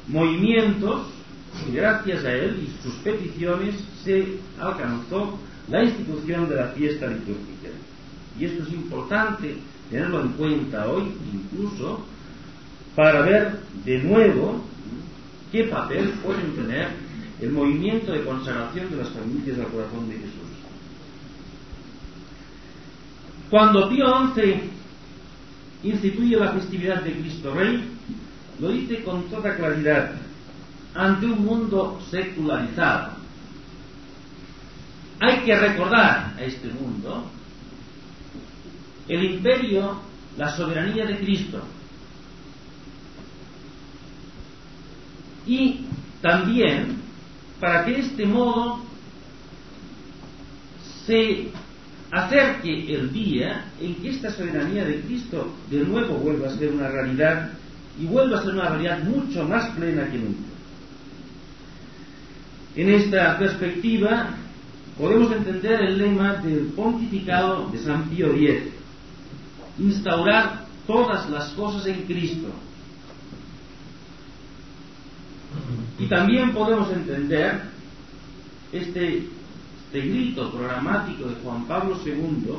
movimientos 0.08 1.08
y 1.68 1.76
gracias 1.76 2.26
a 2.26 2.32
él 2.32 2.64
y 2.64 2.84
sus 2.84 2.96
peticiones 2.96 3.76
se 4.04 4.40
alcanzó 4.60 5.38
la 5.70 5.84
institución 5.84 6.50
de 6.50 6.56
la 6.56 6.68
fiesta 6.70 7.08
litúrgica. 7.08 7.70
Y 8.40 8.46
esto 8.46 8.64
es 8.64 8.70
importante 8.74 9.58
tenerlo 9.90 10.22
en 10.22 10.30
cuenta 10.30 10.88
hoy, 10.88 11.04
incluso 11.34 12.06
para 12.96 13.22
ver 13.22 13.60
de 13.86 14.00
nuevo 14.00 14.62
qué 15.52 15.66
papel 15.66 16.10
pueden 16.24 16.56
tener 16.56 16.90
el 17.42 17.52
movimiento 17.52 18.12
de 18.12 18.24
consagración 18.24 18.90
de 18.90 18.98
las 18.98 19.10
familias 19.10 19.60
al 19.60 19.68
corazón 19.68 20.10
de 20.10 20.16
Jesús. 20.16 20.50
Cuando 23.50 23.90
Pío 23.90 24.06
XI 24.36 24.79
instituye 25.84 26.38
la 26.38 26.52
festividad 26.52 27.02
de 27.04 27.14
Cristo 27.14 27.54
Rey, 27.54 27.84
lo 28.60 28.70
dice 28.70 29.04
con 29.04 29.24
toda 29.30 29.56
claridad 29.56 30.12
ante 30.94 31.26
un 31.26 31.46
mundo 31.46 32.00
secularizado. 32.10 33.14
Hay 35.22 35.40
que 35.40 35.58
recordar 35.58 36.34
a 36.38 36.42
este 36.42 36.68
mundo 36.70 37.26
el 39.08 39.24
imperio, 39.24 40.00
la 40.38 40.56
soberanía 40.56 41.06
de 41.06 41.18
Cristo. 41.20 41.62
Y 45.46 45.86
también 46.22 46.98
para 47.60 47.86
que 47.86 47.92
de 47.92 48.00
este 48.00 48.26
modo 48.26 48.80
se 51.06 51.50
acerque 52.12 52.94
el 52.94 53.14
día 53.14 53.66
en 53.80 53.96
que 53.96 54.10
esta 54.10 54.32
soberanía 54.32 54.86
de 54.86 55.02
Cristo 55.02 55.54
de 55.70 55.84
nuevo 55.84 56.16
vuelva 56.16 56.48
a 56.48 56.58
ser 56.58 56.72
una 56.72 56.88
realidad 56.88 57.52
y 58.00 58.06
vuelva 58.06 58.40
a 58.40 58.44
ser 58.44 58.54
una 58.54 58.70
realidad 58.70 59.04
mucho 59.04 59.44
más 59.44 59.70
plena 59.72 60.10
que 60.10 60.18
nunca. 60.18 60.50
En 62.76 62.90
esta 62.90 63.38
perspectiva 63.38 64.30
podemos 64.98 65.32
entender 65.32 65.82
el 65.82 65.98
lema 65.98 66.36
del 66.36 66.68
pontificado 66.68 67.70
de 67.70 67.80
San 67.80 68.10
Pío 68.10 68.34
X, 68.34 68.64
instaurar 69.78 70.66
todas 70.88 71.30
las 71.30 71.50
cosas 71.50 71.86
en 71.88 72.04
Cristo. 72.04 72.50
Y 75.98 76.06
también 76.08 76.54
podemos 76.54 76.92
entender 76.92 77.62
este 78.72 79.28
grito 79.92 80.52
programático 80.52 81.28
de 81.28 81.36
Juan 81.36 81.66
Pablo 81.66 81.98
II, 82.06 82.54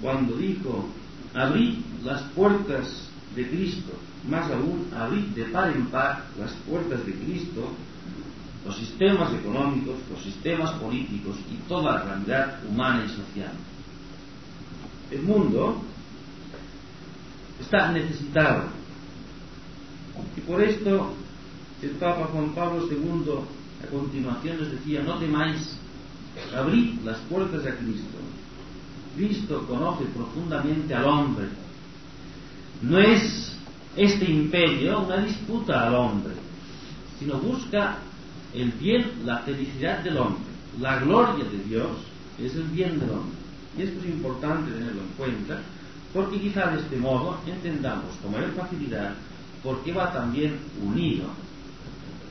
cuando 0.00 0.36
dijo, 0.36 0.88
abrid 1.34 1.78
las 2.02 2.22
puertas 2.34 3.08
de 3.36 3.48
Cristo, 3.48 3.92
más 4.28 4.50
aún, 4.50 4.88
abrid 4.94 5.26
de 5.34 5.44
par 5.44 5.74
en 5.74 5.86
par 5.86 6.26
las 6.38 6.52
puertas 6.68 7.04
de 7.06 7.14
Cristo, 7.14 7.68
los 8.64 8.76
sistemas 8.76 9.32
económicos, 9.34 9.96
los 10.10 10.22
sistemas 10.22 10.70
políticos 10.72 11.36
y 11.50 11.56
toda 11.68 11.94
la 11.94 12.02
realidad 12.04 12.58
humana 12.68 13.04
y 13.04 13.08
social. 13.08 13.52
El 15.10 15.22
mundo 15.22 15.82
está 17.60 17.90
necesitado. 17.92 18.64
Y 20.36 20.40
por 20.40 20.62
esto 20.62 21.14
el 21.82 21.90
Papa 21.90 22.28
Juan 22.32 22.50
Pablo 22.50 22.86
II 22.88 23.32
a 23.82 23.86
continuación 23.90 24.60
les 24.60 24.70
decía, 24.72 25.02
no 25.02 25.18
temáis 25.18 25.76
abrir 26.56 27.00
las 27.04 27.18
puertas 27.18 27.64
a 27.66 27.76
Cristo. 27.76 28.18
Cristo 29.16 29.66
conoce 29.66 30.04
profundamente 30.06 30.94
al 30.94 31.04
hombre. 31.04 31.46
No 32.82 32.98
es 32.98 33.56
este 33.96 34.30
imperio 34.30 35.00
una 35.00 35.18
disputa 35.18 35.86
al 35.86 35.94
hombre, 35.94 36.34
sino 37.18 37.38
busca 37.38 37.98
el 38.54 38.70
bien, 38.72 39.24
la 39.24 39.38
felicidad 39.38 40.00
del 40.00 40.16
hombre. 40.16 40.44
La 40.80 40.98
gloria 41.00 41.44
de 41.44 41.58
Dios 41.64 41.90
es 42.38 42.54
el 42.54 42.64
bien 42.64 42.98
del 42.98 43.10
hombre. 43.10 43.36
Y 43.78 43.82
esto 43.82 44.00
es 44.00 44.06
importante 44.06 44.72
tenerlo 44.72 45.02
en 45.02 45.08
cuenta, 45.16 45.60
porque 46.12 46.40
quizá 46.40 46.66
de 46.68 46.80
este 46.80 46.96
modo 46.96 47.38
entendamos 47.46 48.16
con 48.22 48.32
mayor 48.32 48.52
facilidad 48.54 49.14
por 49.62 49.82
qué 49.84 49.92
va 49.92 50.12
también 50.12 50.58
unido 50.82 51.24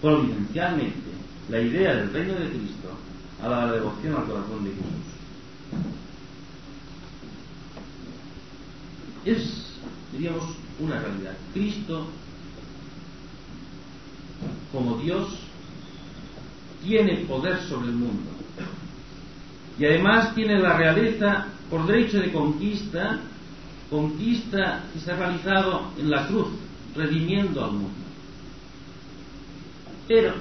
providencialmente 0.02 1.12
la 1.50 1.62
idea 1.62 1.96
del 1.96 2.12
reino 2.12 2.34
de 2.34 2.50
Cristo 2.50 2.90
a 3.42 3.50
la 3.50 3.72
devoción 3.72 4.16
al 4.16 4.26
corazón 4.26 4.64
de 4.64 4.70
Jesús. 4.72 4.86
Es, 9.26 9.74
diríamos, 10.12 10.44
una 10.80 11.00
realidad. 11.00 11.38
Cristo, 11.54 12.08
como 14.72 14.98
Dios, 14.98 15.30
tiene 16.84 17.26
poder 17.26 17.62
sobre 17.64 17.88
el 17.88 17.96
mundo. 17.96 18.30
Y 19.80 19.86
además 19.86 20.36
tiene 20.36 20.60
la 20.60 20.78
realeza 20.78 21.48
por 21.70 21.86
derecho 21.88 22.20
de 22.20 22.32
conquista, 22.32 23.20
conquista 23.90 24.84
que 24.94 25.00
se 25.00 25.12
ha 25.12 25.16
realizado 25.16 25.92
en 25.98 26.10
la 26.10 26.28
cruz, 26.28 26.50
redimiendo 26.96 27.64
al 27.64 27.72
mundo. 27.72 27.90
Pero 30.08 30.34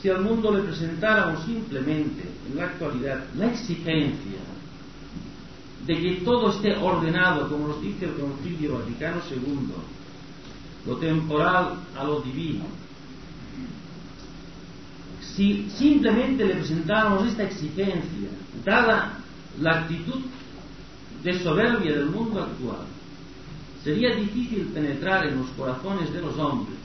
si 0.00 0.08
al 0.08 0.22
mundo 0.22 0.52
le 0.52 0.62
presentáramos 0.62 1.44
simplemente 1.44 2.22
en 2.48 2.56
la 2.56 2.64
actualidad 2.64 3.24
la 3.36 3.50
exigencia 3.50 4.38
de 5.86 5.94
que 6.00 6.14
todo 6.24 6.50
esté 6.50 6.76
ordenado, 6.76 7.48
como 7.48 7.68
nos 7.68 7.82
dice 7.82 8.04
el 8.04 8.14
Concilio 8.14 8.78
Vaticano 8.78 9.20
II, 9.30 9.68
lo 10.86 10.96
temporal 10.96 11.74
a 11.98 12.04
lo 12.04 12.20
divino, 12.20 12.64
si 15.20 15.68
simplemente 15.70 16.44
le 16.44 16.56
presentáramos 16.56 17.26
esta 17.26 17.44
exigencia, 17.44 18.28
dada 18.64 19.18
la 19.60 19.80
actitud 19.80 20.20
de 21.22 21.38
soberbia 21.40 21.92
del 21.92 22.10
mundo 22.10 22.42
actual, 22.42 22.86
sería 23.82 24.14
difícil 24.14 24.66
penetrar 24.74 25.26
en 25.26 25.38
los 25.38 25.48
corazones 25.50 26.12
de 26.12 26.20
los 26.20 26.36
hombres 26.38 26.76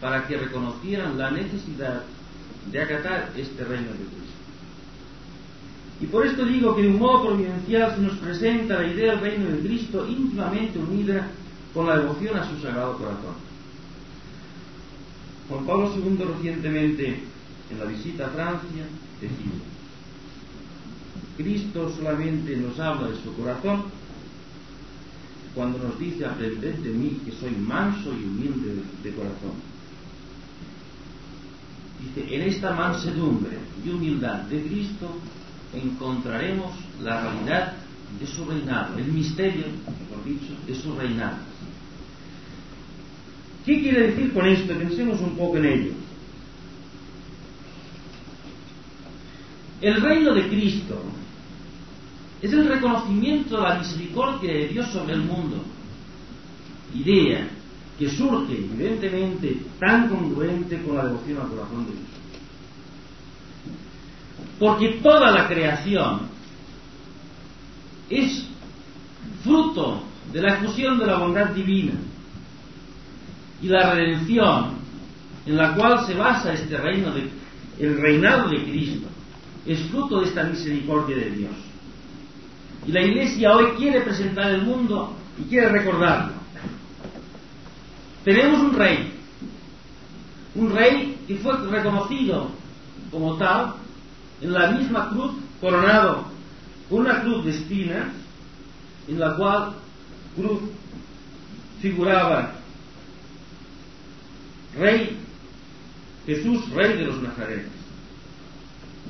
para 0.00 0.26
que 0.26 0.36
reconocieran 0.36 1.18
la 1.18 1.30
necesidad 1.30 2.02
de 2.70 2.82
acatar 2.82 3.32
este 3.36 3.64
reino 3.64 3.88
de 3.92 3.98
Cristo. 3.98 4.18
Y 6.00 6.06
por 6.06 6.26
esto 6.26 6.44
digo 6.44 6.76
que 6.76 6.82
de 6.82 6.88
un 6.88 6.98
modo 6.98 7.26
providencial 7.26 7.94
se 7.94 8.02
nos 8.02 8.18
presenta 8.18 8.80
la 8.80 8.86
idea 8.86 9.12
del 9.12 9.20
reino 9.20 9.50
de 9.50 9.60
Cristo 9.60 10.06
íntimamente 10.08 10.78
unida 10.78 11.28
con 11.74 11.86
la 11.86 11.98
devoción 11.98 12.36
a 12.36 12.48
su 12.48 12.60
sagrado 12.60 12.96
corazón. 12.96 13.34
Juan 15.48 15.66
Pablo 15.66 15.92
II 15.94 16.24
recientemente, 16.36 17.22
en 17.70 17.78
la 17.78 17.86
visita 17.86 18.26
a 18.26 18.30
Francia, 18.30 18.84
decía, 19.20 19.52
Cristo 21.36 21.92
solamente 21.96 22.56
nos 22.56 22.78
habla 22.78 23.08
de 23.08 23.16
su 23.22 23.34
corazón 23.34 23.84
cuando 25.54 25.78
nos 25.78 25.98
dice, 25.98 26.24
aprended 26.26 26.76
de 26.76 26.90
mí 26.90 27.20
que 27.24 27.32
soy 27.32 27.50
manso 27.50 28.12
y 28.12 28.24
humilde 28.24 28.82
de 29.02 29.12
corazón 29.12 29.77
Dice, 32.00 32.34
en 32.34 32.42
esta 32.42 32.72
mansedumbre 32.72 33.58
y 33.84 33.88
humildad 33.90 34.42
de 34.42 34.62
Cristo 34.62 35.18
encontraremos 35.74 36.72
la 37.02 37.20
realidad 37.20 37.74
de 38.18 38.26
su 38.26 38.44
reinado, 38.44 38.98
el 38.98 39.12
misterio, 39.12 39.66
mejor 39.66 40.24
dicho, 40.24 40.54
de 40.66 40.74
su 40.74 40.94
reinado. 40.96 41.36
¿Qué 43.66 43.80
quiere 43.82 44.08
decir 44.08 44.32
con 44.32 44.46
esto? 44.46 44.74
Pensemos 44.74 45.20
un 45.20 45.36
poco 45.36 45.58
en 45.58 45.64
ello. 45.66 45.92
El 49.80 50.00
reino 50.00 50.34
de 50.34 50.48
Cristo 50.48 51.02
es 52.40 52.52
el 52.52 52.66
reconocimiento 52.66 53.56
de 53.56 53.62
la 53.62 53.78
misericordia 53.78 54.52
de 54.52 54.68
Dios 54.68 54.88
sobre 54.90 55.14
el 55.14 55.20
mundo. 55.20 55.62
Idea 56.94 57.48
que 57.98 58.08
surge 58.10 58.54
evidentemente 58.54 59.56
tan 59.80 60.08
congruente 60.08 60.80
con 60.82 60.96
la 60.96 61.06
devoción 61.06 61.40
al 61.40 61.48
corazón 61.48 61.86
de 61.86 61.92
Dios. 61.92 62.04
Porque 64.58 64.88
toda 65.02 65.30
la 65.30 65.48
creación 65.48 66.20
es 68.08 68.46
fruto 69.42 70.02
de 70.32 70.40
la 70.40 70.54
efusión 70.54 70.98
de 70.98 71.06
la 71.06 71.18
bondad 71.18 71.48
divina 71.48 71.94
y 73.60 73.68
la 73.68 73.94
redención 73.94 74.78
en 75.46 75.56
la 75.56 75.74
cual 75.74 76.06
se 76.06 76.14
basa 76.14 76.52
este 76.52 76.76
reino 76.76 77.10
de, 77.12 77.28
el 77.78 78.00
reinado 78.00 78.48
de 78.48 78.62
Cristo 78.62 79.08
es 79.66 79.80
fruto 79.90 80.20
de 80.20 80.28
esta 80.28 80.44
misericordia 80.44 81.16
de 81.16 81.30
Dios. 81.30 81.52
Y 82.86 82.92
la 82.92 83.02
Iglesia 83.02 83.54
hoy 83.54 83.72
quiere 83.76 84.00
presentar 84.02 84.50
el 84.50 84.62
mundo 84.62 85.14
y 85.38 85.48
quiere 85.48 85.68
recordarlo. 85.68 86.37
Tenemos 88.24 88.60
un 88.60 88.74
rey, 88.74 89.12
un 90.54 90.70
rey 90.74 91.18
que 91.26 91.36
fue 91.36 91.56
reconocido 91.68 92.50
como 93.10 93.36
tal 93.36 93.74
en 94.40 94.52
la 94.52 94.70
misma 94.72 95.10
cruz, 95.10 95.32
coronado 95.60 96.24
con 96.88 97.00
una 97.00 97.22
cruz 97.22 97.44
de 97.44 97.50
espinas, 97.50 98.08
en 99.08 99.18
la 99.18 99.36
cual 99.36 99.72
cruz 100.36 100.60
figuraba 101.80 102.52
rey 104.76 105.18
Jesús, 106.28 106.68
rey 106.72 106.98
de 106.98 107.04
los 107.04 107.22
nazarenos. 107.22 107.72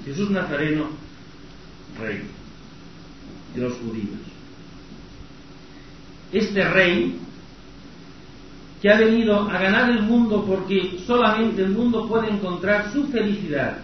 Jesús 0.05 0.31
Nazareno, 0.31 0.89
rey 2.01 2.23
de 3.57 3.61
los 3.61 3.73
judíos. 3.79 4.21
Este 6.33 6.63
rey 6.69 7.19
que 8.81 8.91
ha 8.91 8.99
venido 8.99 9.49
a 9.49 9.59
ganar 9.59 9.91
el 9.91 10.03
mundo 10.03 10.45
porque 10.47 11.01
solamente 11.07 11.63
el 11.63 11.71
mundo 11.71 12.07
puede 12.07 12.31
encontrar 12.31 12.93
su 12.93 13.09
felicidad 13.09 13.79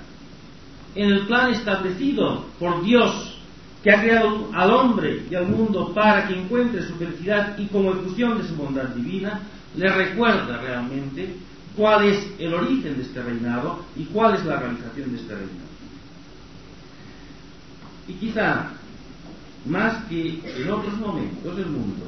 en 0.95 1.11
el 1.11 1.27
plan 1.27 1.53
establecido 1.53 2.45
por 2.59 2.85
Dios 2.85 3.35
que 3.83 3.91
ha 3.91 4.01
creado 4.01 4.49
al 4.55 4.71
hombre 4.71 5.25
y 5.31 5.35
al 5.35 5.47
mundo 5.47 5.93
para 5.93 6.27
que 6.27 6.35
encuentre 6.35 6.83
su 6.87 6.95
felicidad 6.95 7.59
y 7.59 7.67
como 7.67 7.91
efusión 7.91 8.39
de 8.39 8.49
su 8.49 8.55
bondad 8.55 8.89
divina, 8.91 9.41
le 9.77 9.93
recuerda 9.93 10.59
realmente 10.63 11.37
cuál 11.77 12.07
es 12.07 12.27
el 12.39 12.55
origen 12.55 12.97
de 12.97 13.03
este 13.03 13.23
reinado 13.23 13.85
y 13.97 14.05
cuál 14.05 14.37
es 14.37 14.45
la 14.45 14.59
realización 14.59 15.11
de 15.11 15.19
este 15.19 15.35
reinado. 15.35 15.75
Y 18.09 18.13
quizá, 18.15 18.71
más 19.67 20.05
que 20.05 20.41
en 20.57 20.71
otros 20.71 20.95
momentos 20.99 21.57
del 21.57 21.67
mundo, 21.67 22.07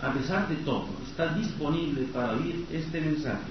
a 0.00 0.12
pesar 0.12 0.48
de 0.48 0.56
todo, 0.56 0.86
está 1.18 1.34
disponible 1.34 2.02
para 2.14 2.34
oír 2.34 2.64
este 2.70 3.00
mensaje. 3.00 3.50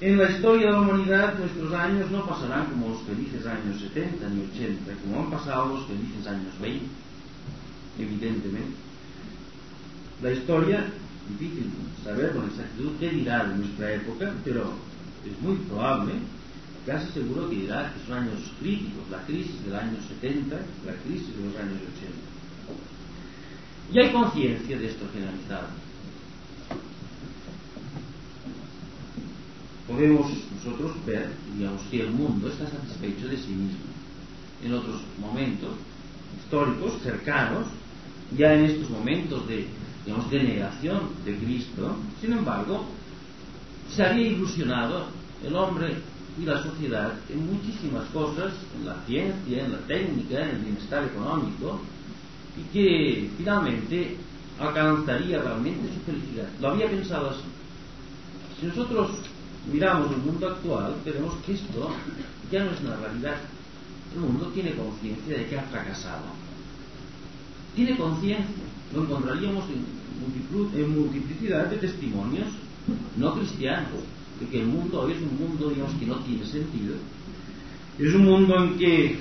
En 0.00 0.16
la 0.16 0.30
historia 0.30 0.68
de 0.68 0.72
la 0.72 0.80
humanidad 0.80 1.38
nuestros 1.38 1.74
años 1.74 2.10
no 2.10 2.26
pasarán 2.26 2.66
como 2.68 2.88
los 2.88 3.02
felices 3.02 3.44
años 3.44 3.80
70 3.80 4.28
ni 4.30 4.44
80, 4.44 4.92
como 5.02 5.24
han 5.24 5.30
pasado 5.30 5.76
los 5.76 5.86
felices 5.86 6.26
años 6.26 6.58
20, 6.58 6.86
evidentemente. 7.98 8.76
La 10.22 10.32
historia, 10.32 10.86
difícil 11.38 11.70
saber 12.02 12.32
con 12.32 12.46
exactitud 12.46 12.92
qué 12.98 13.10
dirá 13.10 13.44
de 13.44 13.58
nuestra 13.58 13.92
época, 13.92 14.32
pero 14.42 14.72
es 15.26 15.38
muy 15.42 15.56
probable 15.68 16.14
casi 16.86 17.12
seguro 17.12 17.50
que 17.50 17.56
dirá 17.56 17.92
que 17.92 18.06
son 18.06 18.22
años 18.22 18.40
críticos, 18.58 19.10
la 19.10 19.22
crisis 19.26 19.64
del 19.66 19.76
año 19.76 19.98
70, 20.20 20.56
la 20.56 20.94
crisis 21.04 21.36
de 21.36 21.44
los 21.44 21.56
años 21.56 21.78
80. 21.98 22.33
Y 23.92 23.98
hay 23.98 24.12
conciencia 24.12 24.78
de 24.78 24.86
esto 24.86 25.06
generalizado. 25.12 25.68
Podemos 29.86 30.32
nosotros 30.56 30.92
ver, 31.04 31.28
digamos, 31.56 31.82
que 31.90 32.00
el 32.00 32.10
mundo 32.10 32.48
está 32.48 32.66
satisfecho 32.66 33.28
de 33.28 33.36
sí 33.36 33.50
mismo. 33.50 33.84
En 34.64 34.72
otros 34.72 35.02
momentos 35.20 35.72
históricos, 36.38 37.02
cercanos, 37.02 37.66
ya 38.36 38.54
en 38.54 38.64
estos 38.64 38.88
momentos 38.88 39.46
de, 39.46 39.66
digamos, 40.06 40.30
de 40.30 40.42
negación 40.42 41.10
de 41.24 41.36
Cristo, 41.36 41.96
sin 42.20 42.32
embargo, 42.32 42.86
se 43.94 44.02
había 44.02 44.28
ilusionado 44.28 45.06
el 45.46 45.54
hombre 45.54 45.96
y 46.40 46.44
la 46.44 46.62
sociedad 46.62 47.12
en 47.28 47.46
muchísimas 47.52 48.08
cosas, 48.08 48.54
en 48.76 48.86
la 48.86 48.96
ciencia, 49.06 49.64
en 49.64 49.72
la 49.72 49.78
técnica, 49.80 50.42
en 50.42 50.56
el 50.56 50.62
bienestar 50.62 51.04
económico, 51.04 51.80
y 52.56 52.72
que 52.72 53.30
finalmente 53.36 54.16
alcanzaría 54.58 55.42
realmente 55.42 55.88
su 55.94 56.00
felicidad. 56.00 56.48
Lo 56.60 56.68
había 56.68 56.88
pensado 56.88 57.30
así. 57.30 57.42
Si 58.60 58.66
nosotros 58.66 59.10
miramos 59.72 60.12
el 60.12 60.18
mundo 60.18 60.48
actual, 60.48 60.94
veremos 61.04 61.34
que 61.44 61.54
esto 61.54 61.90
ya 62.50 62.64
no 62.64 62.70
es 62.70 62.80
una 62.80 62.96
realidad. 62.96 63.36
El 64.14 64.20
mundo 64.20 64.46
tiene 64.54 64.74
conciencia 64.74 65.38
de 65.38 65.46
que 65.46 65.58
ha 65.58 65.62
fracasado. 65.62 66.24
Tiene 67.74 67.96
conciencia. 67.96 68.46
Lo 68.94 69.02
encontraríamos 69.02 69.64
en 69.68 70.96
multiplicidad 70.96 71.66
de 71.66 71.78
testimonios 71.78 72.46
no 73.16 73.34
cristianos 73.34 73.90
de 74.40 74.46
que 74.46 74.60
el 74.60 74.66
mundo 74.66 75.02
hoy 75.02 75.12
es 75.12 75.22
un 75.22 75.38
mundo 75.38 75.70
digamos, 75.70 75.94
que 75.94 76.06
no 76.06 76.16
tiene 76.16 76.44
sentido. 76.44 76.96
Es 77.98 78.14
un 78.14 78.24
mundo 78.24 78.62
en 78.62 78.78
que 78.78 79.18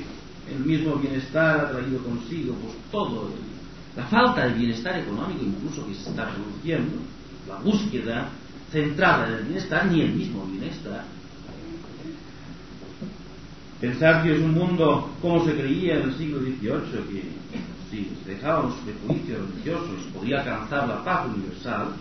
el 0.50 0.60
mismo 0.66 0.96
bienestar 0.96 1.60
ha 1.60 1.72
traído 1.72 2.00
consigo 2.04 2.56
pues, 2.56 2.76
todo, 2.92 3.30
la 3.96 4.04
falta 4.06 4.48
de 4.48 4.54
bienestar 4.54 5.00
económico 5.00 5.44
incluso 5.44 5.86
que 5.88 5.94
se 5.94 6.10
está 6.10 6.30
produciendo, 6.30 6.98
la 7.48 7.58
búsqueda 7.58 8.30
centrada 8.72 9.28
en 9.28 9.34
el 9.36 9.44
bienestar, 9.44 9.86
ni 9.86 10.02
el 10.02 10.14
mismo 10.14 10.46
bienestar. 10.46 11.06
Pensar 13.80 14.24
que 14.24 14.34
es 14.34 14.40
un 14.40 14.54
mundo 14.54 15.12
como 15.22 15.46
se 15.46 15.54
creía 15.54 16.00
en 16.00 16.10
el 16.10 16.18
siglo 16.18 16.40
XVIII, 16.40 17.04
que 17.12 17.24
si 17.92 18.10
dejábamos 18.26 18.74
de 18.86 18.94
juicios 19.06 19.40
religiosos 19.50 20.04
podía 20.14 20.40
alcanzar 20.40 20.88
la 20.88 21.04
paz 21.04 21.28
universal, 21.28 21.94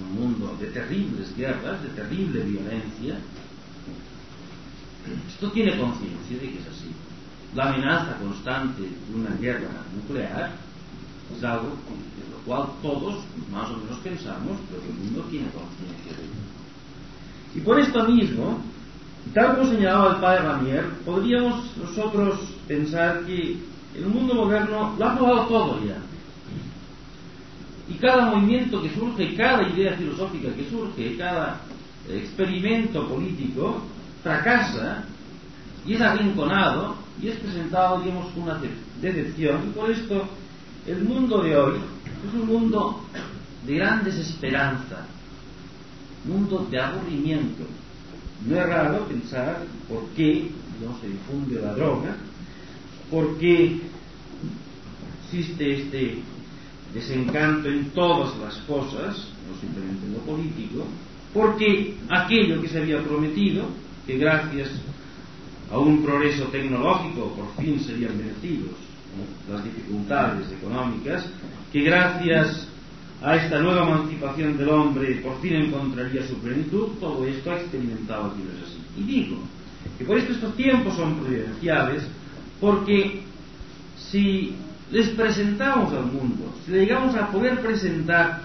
un 0.00 0.20
mundo 0.20 0.56
de 0.60 0.66
terribles 0.68 1.36
guerras, 1.36 1.82
de 1.82 1.88
terrible 1.90 2.40
violencia. 2.40 3.18
Esto 5.28 5.50
tiene 5.50 5.78
conciencia 5.78 6.38
de 6.38 6.50
que 6.50 6.58
es 6.58 6.66
así. 6.66 6.83
La 7.54 7.68
amenaza 7.70 8.16
constante 8.18 8.82
de 8.82 9.14
una 9.14 9.30
guerra 9.36 9.68
nuclear 9.94 10.52
es 11.36 11.44
algo 11.44 11.68
de 11.68 12.30
lo 12.30 12.38
cual 12.44 12.68
todos 12.82 13.24
más 13.52 13.70
o 13.70 13.76
menos 13.76 13.98
pensamos, 14.02 14.58
pero 14.68 14.82
el 14.82 15.04
mundo 15.04 15.22
tiene 15.30 15.46
conciencia 15.46 16.12
de 16.16 16.24
ello. 16.24 16.44
Y 17.54 17.60
por 17.60 17.78
esto 17.78 18.04
mismo, 18.08 18.58
tal 19.32 19.56
como 19.56 19.70
señalaba 19.70 20.14
el 20.14 20.20
padre 20.20 20.42
Ramier, 20.42 20.90
podríamos 21.04 21.76
nosotros 21.76 22.40
pensar 22.66 23.24
que 23.24 23.56
el 23.96 24.06
mundo 24.06 24.34
moderno 24.34 24.94
lo 24.98 25.06
ha 25.06 25.16
probado 25.16 25.46
todo 25.46 25.84
ya 25.84 25.98
y 27.88 27.94
cada 27.94 28.30
movimiento 28.30 28.82
que 28.82 28.94
surge, 28.94 29.34
cada 29.34 29.68
idea 29.68 29.94
filosófica 29.96 30.54
que 30.54 30.68
surge, 30.70 31.16
cada 31.16 31.60
experimento 32.08 33.06
político 33.08 33.82
fracasa 34.22 35.04
y 35.86 35.94
es 35.94 36.00
arrinconado 36.00 36.96
y 37.20 37.28
es 37.28 37.36
presentado, 37.36 38.00
digamos, 38.00 38.34
una 38.36 38.60
decepción. 39.00 39.68
Y 39.68 39.70
por 39.70 39.90
esto 39.90 40.28
el 40.86 41.02
mundo 41.02 41.42
de 41.42 41.56
hoy 41.56 41.76
es 42.26 42.34
un 42.34 42.46
mundo 42.46 43.04
de 43.66 43.74
gran 43.76 44.04
desesperanza, 44.04 45.06
mundo 46.24 46.66
de 46.70 46.80
aburrimiento. 46.80 47.64
No 48.46 48.56
es 48.56 48.66
raro 48.66 49.06
pensar 49.06 49.64
por 49.88 50.06
qué 50.16 50.50
no 50.82 50.98
se 51.00 51.08
difunde 51.08 51.60
la 51.60 51.74
droga, 51.74 52.16
por 53.10 53.38
qué 53.38 53.80
existe 55.24 55.82
este 55.82 56.18
desencanto 56.92 57.68
en 57.68 57.90
todas 57.90 58.36
las 58.38 58.56
cosas, 58.66 59.28
no 59.48 59.60
simplemente 59.60 60.06
en 60.06 60.12
lo 60.12 60.18
político, 60.20 60.84
porque 61.32 61.96
aquello 62.08 62.60
que 62.60 62.68
se 62.68 62.78
había 62.78 63.02
prometido, 63.02 63.66
que 64.06 64.18
gracias 64.18 64.70
a 65.74 65.78
un 65.78 66.04
progreso 66.04 66.44
tecnológico 66.44 67.34
por 67.34 67.64
fin 67.64 67.80
serían 67.80 68.16
vencidos 68.16 68.76
las 69.50 69.64
dificultades 69.64 70.52
económicas, 70.52 71.26
que 71.72 71.80
gracias 71.82 72.68
a 73.20 73.34
esta 73.34 73.58
nueva 73.58 73.82
emancipación 73.82 74.56
del 74.56 74.68
hombre 74.68 75.16
por 75.16 75.40
fin 75.40 75.54
encontraría 75.54 76.24
su 76.28 76.36
plenitud, 76.38 76.90
todo 77.00 77.26
esto 77.26 77.50
ha 77.50 77.56
experimentado 77.56 78.26
aquí 78.26 78.42
así. 78.64 78.78
Y 79.00 79.02
digo 79.02 79.38
que 79.98 80.04
por 80.04 80.16
esto 80.16 80.32
estos 80.32 80.54
tiempos 80.54 80.94
son 80.94 81.16
providenciales, 81.16 82.04
porque 82.60 83.22
si 83.96 84.54
les 84.92 85.08
presentamos 85.08 85.92
al 85.92 86.06
mundo, 86.06 86.54
si 86.64 86.70
le 86.70 86.80
llegamos 86.80 87.16
a 87.16 87.32
poder 87.32 87.60
presentar, 87.60 88.42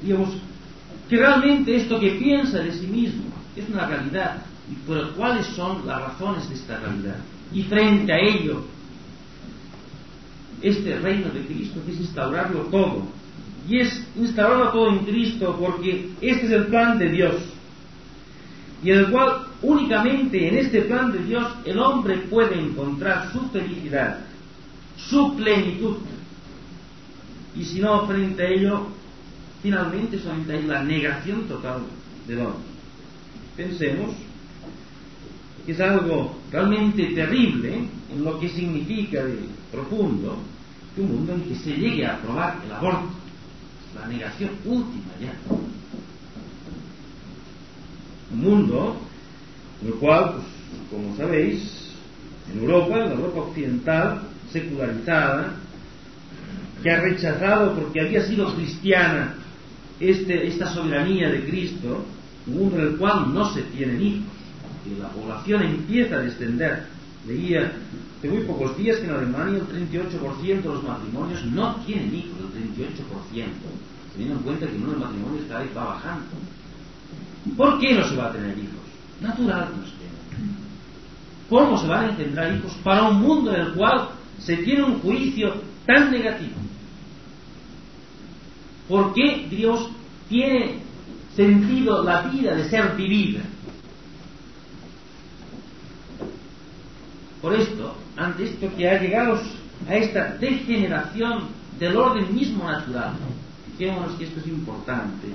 digamos, 0.00 0.30
que 1.08 1.16
realmente 1.16 1.74
esto 1.74 1.98
que 1.98 2.12
piensa 2.12 2.58
de 2.58 2.72
sí 2.72 2.86
mismo 2.86 3.24
es 3.56 3.68
una 3.68 3.86
realidad, 3.88 4.42
y 4.70 4.74
cuáles 5.16 5.46
son 5.48 5.86
las 5.86 6.00
razones 6.00 6.48
de 6.48 6.54
esta 6.54 6.78
realidad. 6.78 7.16
Y 7.52 7.62
frente 7.62 8.12
a 8.12 8.18
ello, 8.18 8.64
este 10.60 10.98
reino 10.98 11.30
de 11.30 11.46
Cristo, 11.46 11.80
que 11.84 11.92
es 11.92 12.00
instaurarlo 12.00 12.60
todo. 12.64 13.02
Y 13.68 13.80
es 13.80 14.06
instaurarlo 14.16 14.70
todo 14.70 14.88
en 14.90 14.98
Cristo 15.00 15.56
porque 15.58 16.10
este 16.20 16.46
es 16.46 16.52
el 16.52 16.66
plan 16.66 16.98
de 16.98 17.08
Dios. 17.08 17.34
Y 18.82 18.90
en 18.90 18.98
el 18.98 19.10
cual 19.10 19.46
únicamente 19.62 20.48
en 20.48 20.58
este 20.58 20.82
plan 20.82 21.12
de 21.12 21.18
Dios 21.24 21.46
el 21.64 21.78
hombre 21.78 22.18
puede 22.18 22.60
encontrar 22.60 23.32
su 23.32 23.40
felicidad, 23.48 24.20
su 24.96 25.34
plenitud. 25.36 25.96
Y 27.56 27.64
si 27.64 27.80
no, 27.80 28.06
frente 28.06 28.42
a 28.42 28.48
ello, 28.48 28.86
finalmente 29.62 30.18
solamente 30.18 30.52
hay 30.52 30.62
la 30.62 30.84
negación 30.84 31.48
total 31.48 31.80
del 32.26 32.40
hombre. 32.40 32.62
Pensemos 33.56 34.10
que 35.68 35.72
es 35.74 35.80
algo 35.80 36.34
realmente 36.50 37.08
terrible 37.08 37.74
en 38.10 38.24
lo 38.24 38.40
que 38.40 38.48
significa 38.48 39.22
de 39.22 39.36
profundo 39.70 40.38
que 40.94 41.02
un 41.02 41.10
mundo 41.10 41.34
en 41.34 41.42
que 41.42 41.56
se 41.56 41.72
llegue 41.72 42.06
a 42.06 42.14
aprobar 42.14 42.58
el 42.64 42.72
aborto, 42.72 43.10
la 43.94 44.08
negación 44.08 44.52
última 44.64 45.12
ya. 45.20 45.34
Un 48.32 48.40
mundo 48.40 48.96
en 49.82 49.88
el 49.88 49.94
cual, 49.96 50.36
pues, 50.36 50.46
como 50.90 51.14
sabéis, 51.18 51.90
en 52.50 52.60
Europa, 52.60 53.00
en 53.00 53.10
la 53.10 53.14
Europa 53.16 53.40
occidental, 53.40 54.22
secularizada, 54.50 55.54
que 56.82 56.90
ha 56.90 57.00
rechazado 57.02 57.74
porque 57.74 58.00
había 58.00 58.24
sido 58.24 58.54
cristiana 58.54 59.34
este, 60.00 60.46
esta 60.46 60.72
soberanía 60.72 61.28
de 61.28 61.44
Cristo, 61.44 62.06
un 62.46 62.54
mundo 62.54 62.78
en 62.78 62.86
el 62.86 62.96
cual 62.96 63.34
no 63.34 63.52
se 63.52 63.60
tienen 63.64 64.00
hijos, 64.00 64.37
que 64.84 65.00
la 65.00 65.08
población 65.08 65.62
empieza 65.62 66.16
a 66.16 66.20
descender. 66.20 66.86
Leía 67.26 67.72
de 68.22 68.28
muy 68.28 68.42
pocos 68.44 68.76
días 68.76 68.98
que 68.98 69.04
en 69.04 69.12
Alemania 69.12 69.58
el 69.58 69.88
38% 69.88 70.62
de 70.62 70.68
los 70.68 70.82
matrimonios 70.82 71.44
no 71.46 71.76
tienen 71.86 72.14
hijos, 72.14 72.36
el 72.40 72.74
38%, 72.74 73.46
teniendo 74.12 74.36
en 74.36 74.42
cuenta 74.42 74.66
que 74.66 74.72
el 74.72 74.80
número 74.80 74.98
de 74.98 75.04
matrimonios 75.04 75.44
cada 75.48 75.60
vez 75.60 75.76
va 75.76 75.84
bajando. 75.84 76.26
¿Por 77.56 77.78
qué 77.80 77.94
no 77.94 78.08
se 78.08 78.16
va 78.16 78.26
a 78.26 78.32
tener 78.32 78.58
hijos? 78.58 78.80
Natural 79.20 79.68
no 79.76 79.84
se 79.84 79.92
tiene. 79.96 80.58
¿Cómo 81.48 81.78
se 81.78 81.86
van 81.86 82.04
a 82.04 82.08
engendrar 82.10 82.54
hijos 82.54 82.72
para 82.82 83.08
un 83.08 83.20
mundo 83.20 83.54
en 83.54 83.60
el 83.60 83.72
cual 83.72 84.10
se 84.38 84.56
tiene 84.58 84.82
un 84.82 85.00
juicio 85.00 85.54
tan 85.86 86.10
negativo? 86.10 86.56
¿Por 88.88 89.12
qué 89.14 89.46
Dios 89.50 89.88
tiene 90.28 90.80
sentido 91.34 92.02
la 92.02 92.22
vida 92.22 92.54
de 92.54 92.68
ser 92.68 92.96
vivida? 92.96 93.40
Por 97.40 97.54
esto, 97.54 97.94
ante 98.16 98.44
esto 98.44 98.68
que 98.76 98.88
ha 98.88 99.00
llegado 99.00 99.38
a 99.88 99.94
esta 99.94 100.34
degeneración 100.36 101.44
del 101.78 101.96
orden 101.96 102.34
mismo 102.34 102.64
natural, 102.64 103.12
fijémonos 103.76 104.12
que 104.12 104.24
esto 104.24 104.40
es 104.40 104.46
importante, 104.48 105.28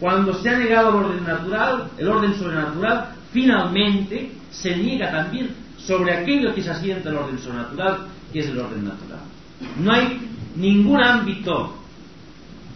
cuando 0.00 0.34
se 0.34 0.48
ha 0.48 0.58
negado 0.58 0.88
el 0.88 1.04
orden 1.04 1.24
natural, 1.24 1.90
el 1.98 2.08
orden 2.08 2.34
sobrenatural, 2.34 3.14
finalmente 3.32 4.32
se 4.50 4.76
niega 4.76 5.10
también 5.12 5.54
sobre 5.78 6.12
aquello 6.12 6.54
que 6.54 6.62
se 6.62 6.70
asienta 6.70 7.10
el 7.10 7.16
orden 7.16 7.38
sobrenatural, 7.38 8.06
que 8.32 8.40
es 8.40 8.46
el 8.46 8.58
orden 8.58 8.84
natural. 8.84 9.20
No 9.78 9.92
hay 9.92 10.20
ningún 10.56 11.02
ámbito 11.02 11.74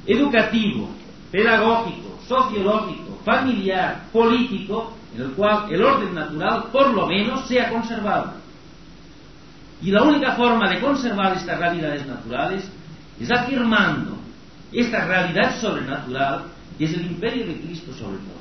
educativo, 0.06 0.88
pedagógico, 1.32 2.18
sociológico, 2.28 3.18
familiar, 3.24 4.04
político, 4.12 4.92
en 5.14 5.22
el 5.22 5.30
cual 5.32 5.66
el 5.70 5.82
orden 5.82 6.14
natural 6.14 6.64
por 6.70 6.94
lo 6.94 7.06
menos 7.06 7.48
sea 7.48 7.70
conservado. 7.70 8.34
Y 9.82 9.90
la 9.90 10.02
única 10.02 10.32
forma 10.32 10.68
de 10.70 10.80
conservar 10.80 11.36
estas 11.36 11.58
realidades 11.58 12.06
naturales 12.06 12.64
es 13.20 13.30
afirmando 13.30 14.18
esta 14.72 15.06
realidad 15.06 15.60
sobrenatural 15.60 16.44
que 16.76 16.84
es 16.84 16.94
el 16.94 17.06
imperio 17.06 17.46
de 17.46 17.60
Cristo 17.60 17.92
sobre 17.92 18.18
todo. 18.18 18.36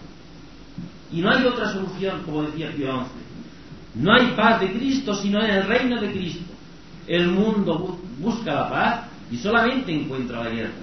Y 1.11 1.21
no 1.21 1.31
hay 1.31 1.45
otra 1.45 1.71
solución, 1.71 2.23
como 2.25 2.43
decía 2.43 2.71
Pío 2.71 2.91
XI. 2.91 4.01
No 4.01 4.13
hay 4.13 4.33
paz 4.35 4.59
de 4.59 4.73
Cristo 4.73 5.15
sino 5.15 5.43
en 5.43 5.51
el 5.51 5.63
reino 5.63 5.99
de 6.01 6.11
Cristo. 6.11 6.53
El 7.07 7.27
mundo 7.27 7.99
busca 8.19 8.53
la 8.53 8.69
paz 8.69 8.99
y 9.31 9.37
solamente 9.37 9.93
encuentra 9.93 10.43
la 10.43 10.49
guerra. 10.49 10.73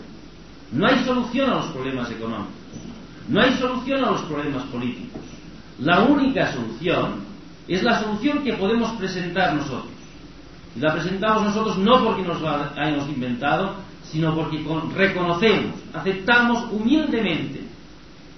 No 0.72 0.86
hay 0.86 1.04
solución 1.04 1.50
a 1.50 1.56
los 1.56 1.66
problemas 1.66 2.10
económicos. 2.10 2.54
No 3.28 3.40
hay 3.40 3.54
solución 3.54 4.04
a 4.04 4.10
los 4.12 4.22
problemas 4.22 4.64
políticos. 4.64 5.20
La 5.78 6.02
única 6.04 6.52
solución 6.52 7.24
es 7.68 7.82
la 7.82 8.00
solución 8.00 8.42
que 8.42 8.54
podemos 8.54 8.92
presentar 8.92 9.54
nosotros. 9.54 9.91
La 10.80 10.94
presentamos 10.94 11.44
nosotros 11.44 11.78
no 11.78 12.04
porque 12.04 12.22
nos 12.22 12.40
la 12.40 12.72
hayamos 12.76 13.08
inventado, 13.08 13.74
sino 14.04 14.34
porque 14.34 14.64
reconocemos, 14.94 15.74
aceptamos 15.92 16.70
humildemente 16.70 17.60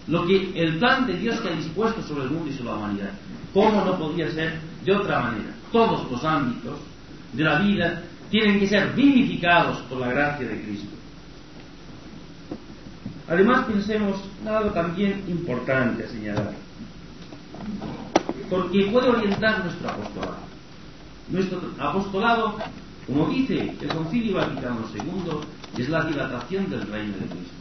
lo 0.06 0.26
que 0.26 0.52
el 0.54 0.78
plan 0.78 1.06
de 1.06 1.14
Dios 1.14 1.40
que 1.40 1.48
ha 1.48 1.56
dispuesto 1.56 2.02
sobre 2.02 2.24
el 2.24 2.30
mundo 2.30 2.50
y 2.50 2.54
sobre 2.54 2.70
la 2.70 2.76
humanidad. 2.76 3.10
¿Cómo 3.52 3.84
no 3.84 3.98
podía 3.98 4.30
ser 4.30 4.58
de 4.84 4.94
otra 4.94 5.20
manera? 5.20 5.54
Todos 5.72 6.10
los 6.10 6.24
ámbitos 6.24 6.78
de 7.32 7.44
la 7.44 7.60
vida 7.60 8.02
tienen 8.30 8.58
que 8.58 8.66
ser 8.66 8.92
vivificados 8.94 9.78
por 9.82 9.98
la 9.98 10.08
gracia 10.08 10.46
de 10.46 10.60
Cristo. 10.62 10.94
Además, 13.28 13.64
pensemos 13.66 14.20
en 14.42 14.48
algo 14.48 14.70
también 14.70 15.24
importante 15.28 16.04
a 16.04 16.08
señalar, 16.08 16.52
porque 18.50 18.90
puede 18.92 19.08
orientar 19.08 19.64
nuestro 19.64 19.88
apostolado. 19.88 20.53
Nuestro 21.28 21.60
apostolado, 21.78 22.56
como 23.06 23.28
dice 23.28 23.74
el 23.80 23.88
Concilio 23.88 24.36
Vaticano 24.36 24.80
II, 24.94 25.82
es 25.82 25.88
la 25.88 26.04
dilatación 26.04 26.68
del 26.70 26.86
reino 26.86 27.14
de 27.14 27.26
Cristo. 27.26 27.54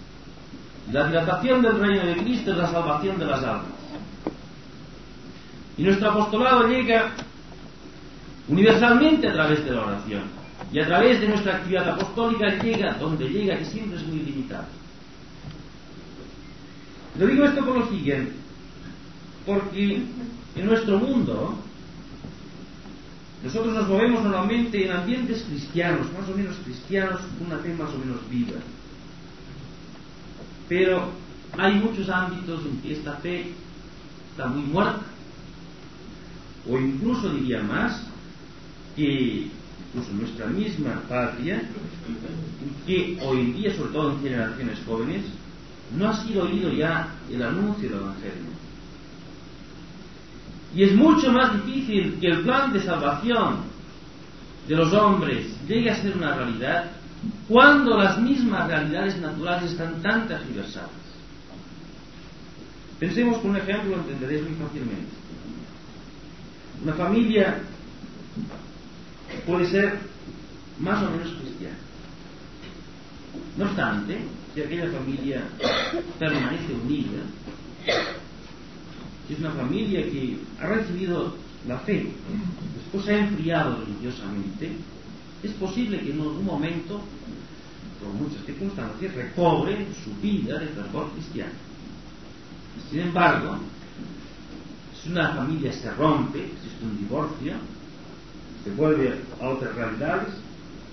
La 0.91 1.07
dilatación 1.07 1.61
del 1.61 1.79
reino 1.79 2.05
de 2.05 2.15
Cristo 2.23 2.51
es 2.51 2.57
la 2.57 2.67
salvación 2.67 3.17
de 3.17 3.25
las 3.25 3.43
almas. 3.43 3.71
Y 5.77 5.83
nuestro 5.83 6.11
apostolado 6.11 6.67
llega 6.67 7.11
universalmente 8.47 9.29
a 9.29 9.33
través 9.33 9.63
de 9.63 9.71
la 9.71 9.81
oración. 9.81 10.23
Y 10.71 10.79
a 10.79 10.85
través 10.85 11.21
de 11.21 11.27
nuestra 11.27 11.55
actividad 11.57 11.89
apostólica 11.89 12.49
llega 12.61 12.93
donde 12.95 13.29
llega, 13.29 13.57
que 13.57 13.65
siempre 13.65 13.97
es 13.97 14.05
muy 14.05 14.19
limitado. 14.19 14.65
Lo 17.17 17.27
digo 17.27 17.45
esto 17.45 17.63
por 17.63 17.77
lo 17.77 17.89
siguiente, 17.89 18.33
porque 19.45 20.01
en 20.55 20.65
nuestro 20.65 20.97
mundo 20.97 21.55
nosotros 23.43 23.73
nos 23.73 23.89
movemos 23.89 24.23
normalmente 24.23 24.85
en 24.85 24.91
ambientes 24.91 25.43
cristianos, 25.43 26.07
más 26.17 26.29
o 26.29 26.37
menos 26.37 26.55
cristianos, 26.63 27.19
una 27.45 27.57
fe 27.57 27.73
más 27.73 27.89
o 27.93 27.97
menos 27.97 28.17
viva. 28.29 28.59
Pero 30.69 31.09
hay 31.57 31.75
muchos 31.75 32.07
ámbitos 32.09 32.65
en 32.65 32.77
que 32.77 32.93
esta 32.93 33.13
fe 33.17 33.51
está 34.31 34.47
muy 34.47 34.63
muerta. 34.63 35.01
O 36.69 36.79
incluso 36.79 37.29
diría 37.33 37.61
más, 37.61 38.07
que 38.95 39.49
incluso 39.89 40.13
nuestra 40.13 40.47
misma 40.47 41.01
patria, 41.09 41.63
que 42.87 43.19
hoy 43.21 43.39
en 43.41 43.53
día, 43.55 43.75
sobre 43.75 43.91
todo 43.91 44.11
en 44.13 44.21
generaciones 44.21 44.79
jóvenes, 44.85 45.25
no 45.97 46.09
ha 46.09 46.25
sido 46.25 46.45
oído 46.45 46.71
ya 46.71 47.09
el 47.29 47.43
anuncio 47.43 47.89
del 47.89 47.99
Evangelio. 47.99 48.52
Y 50.75 50.83
es 50.83 50.95
mucho 50.95 51.31
más 51.31 51.53
difícil 51.53 52.17
que 52.19 52.27
el 52.27 52.41
plan 52.41 52.73
de 52.73 52.81
salvación 52.81 53.57
de 54.67 54.75
los 54.75 54.91
hombres 54.93 55.47
llegue 55.67 55.91
a 55.91 55.95
ser 55.95 56.15
una 56.15 56.35
realidad 56.35 56.91
cuando 57.47 57.97
las 57.97 58.19
mismas 58.19 58.67
realidades 58.67 59.17
naturales 59.19 59.71
están 59.71 60.01
tan 60.01 60.27
tergiversadas. 60.27 60.89
Pensemos 62.99 63.37
con 63.39 63.51
un 63.51 63.57
ejemplo, 63.57 63.97
lo 63.97 64.01
entenderéis 64.01 64.43
muy 64.43 64.55
fácilmente. 64.55 65.11
Una 66.83 66.93
familia 66.93 67.59
puede 69.45 69.67
ser 69.67 69.99
más 70.79 71.03
o 71.03 71.11
menos 71.11 71.33
cristiana. 71.39 71.75
No 73.57 73.65
obstante, 73.65 74.19
si 74.53 74.61
aquella 74.61 74.91
familia 74.91 75.43
permanece 76.19 76.73
unida, 76.73 77.23
es 79.29 79.39
una 79.39 79.51
familia 79.51 80.03
que 80.03 80.37
ha 80.59 80.67
recibido 80.67 81.33
la 81.67 81.79
fe, 81.79 82.07
después 82.75 83.05
se 83.05 83.13
ha 83.13 83.19
enfriado 83.19 83.79
religiosamente, 83.85 84.71
es 85.41 85.51
posible 85.51 85.99
que 85.99 86.11
en 86.11 86.21
algún 86.21 86.45
momento, 86.45 87.01
por 88.01 88.13
muchas 88.13 88.45
circunstancias, 88.45 89.13
recobre 89.13 89.87
su 90.03 90.13
vida 90.21 90.59
de 90.59 90.67
fervor 90.67 91.09
cristiano. 91.11 91.53
Sin 92.89 92.99
embargo, 92.99 93.57
si 95.01 95.09
una 95.09 95.33
familia 95.35 95.71
se 95.71 95.91
rompe, 95.91 96.39
existe 96.39 96.85
un 96.85 96.97
divorcio, 96.97 97.53
se 98.63 98.71
vuelve 98.71 99.19
a 99.41 99.49
otras 99.49 99.75
realidades, 99.75 100.33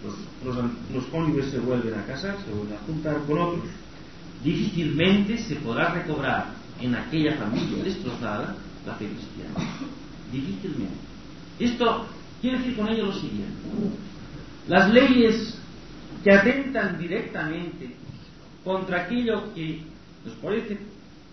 los, 0.05 0.57
los, 0.57 0.65
los 0.95 1.05
cónyuges 1.07 1.51
se 1.51 1.59
vuelven 1.59 1.95
a 1.95 2.07
casar, 2.07 2.37
se 2.45 2.53
vuelven 2.53 2.77
a 2.77 2.87
juntar 2.87 3.19
con 3.27 3.39
otros, 3.39 3.65
difícilmente 4.43 5.37
se 5.39 5.57
podrá 5.57 5.93
recobrar 5.95 6.60
en 6.81 6.95
aquella 6.95 7.37
familia 7.37 7.85
destrozada 7.85 8.57
la 8.87 8.95
fe 8.95 9.09
cristiana. 9.09 9.71
Difícilmente. 10.33 10.95
Esto 11.59 12.07
quiere 12.41 12.59
decir 12.59 12.77
con 12.77 12.89
ello 12.89 13.07
lo 13.07 13.13
siguiente. 13.13 13.55
Las 14.69 14.91
leyes 14.91 15.59
que 16.25 16.33
atentan 16.33 16.99
directamente 16.99 17.91
contra 18.65 19.03
aquello 19.03 19.53
que 19.55 19.83
nos 20.25 20.35
parece, 20.37 20.79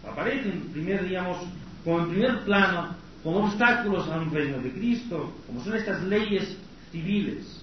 aparece 0.09 0.49
en 0.49 0.61
primer, 0.71 1.07
digamos, 1.07 1.37
como 1.83 1.99
en 1.99 2.09
primer 2.09 2.43
plano, 2.43 2.95
como 3.23 3.45
obstáculos 3.45 4.07
a 4.09 4.17
un 4.17 4.31
reino 4.31 4.59
de 4.59 4.71
Cristo, 4.71 5.33
como 5.45 5.63
son 5.63 5.75
estas 5.75 6.03
leyes 6.03 6.57
civiles 6.91 7.61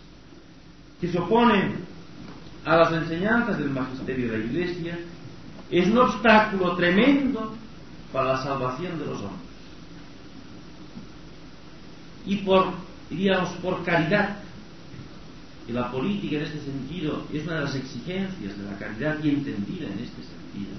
que 1.01 1.09
se 1.09 1.19
oponen 1.19 1.77
a 2.65 2.77
las 2.77 2.93
enseñanzas 2.93 3.59
del 3.59 3.71
magisterio 3.71 4.33
de 4.33 4.39
la 4.39 4.45
Iglesia, 4.45 4.99
es 5.71 5.87
un 5.89 5.99
obstáculo 5.99 6.77
tremendo 6.77 7.55
para 8.15 8.35
la 8.35 8.43
salvación 8.45 8.97
de 8.97 9.07
los 9.07 9.19
hombres. 9.19 9.41
Y 12.25 12.37
por, 12.37 12.69
diríamos, 13.11 13.51
por 13.55 13.85
caridad, 13.85 14.39
y 15.67 15.73
la 15.73 15.91
política 15.91 16.37
en 16.37 16.43
este 16.45 16.61
sentido 16.61 17.25
es 17.33 17.43
una 17.45 17.57
de 17.57 17.65
las 17.65 17.75
exigencias 17.75 18.57
de 18.57 18.71
la 18.71 18.79
caridad 18.79 19.19
y 19.21 19.31
entendida 19.31 19.87
en 19.89 19.99
este 19.99 20.23
sentido, 20.23 20.77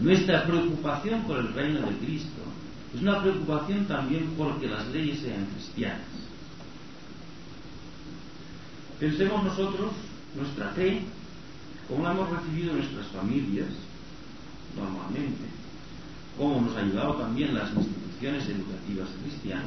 nuestra 0.00 0.46
preocupación 0.46 1.22
por 1.22 1.38
el 1.38 1.54
reino 1.54 1.80
de 1.86 1.96
Cristo 1.98 2.42
es 2.92 3.02
una 3.02 3.22
preocupación 3.22 3.84
también 3.86 4.34
porque 4.36 4.66
las 4.66 4.88
leyes 4.88 5.20
sean 5.20 5.46
cristianas. 5.54 6.00
Pensemos 8.98 9.44
nosotros 9.44 9.92
nuestra 10.34 10.70
fe, 10.70 11.02
como 11.86 12.02
la 12.02 12.12
hemos 12.12 12.30
recibido 12.30 12.72
en 12.72 12.78
nuestras 12.78 13.06
familias, 13.08 13.68
normalmente, 14.76 15.57
cómo 16.38 16.60
nos 16.60 16.76
ha 16.76 16.80
ayudado 16.80 17.14
también 17.14 17.54
las 17.54 17.70
instituciones 17.74 18.48
educativas 18.48 19.08
cristianas, 19.22 19.66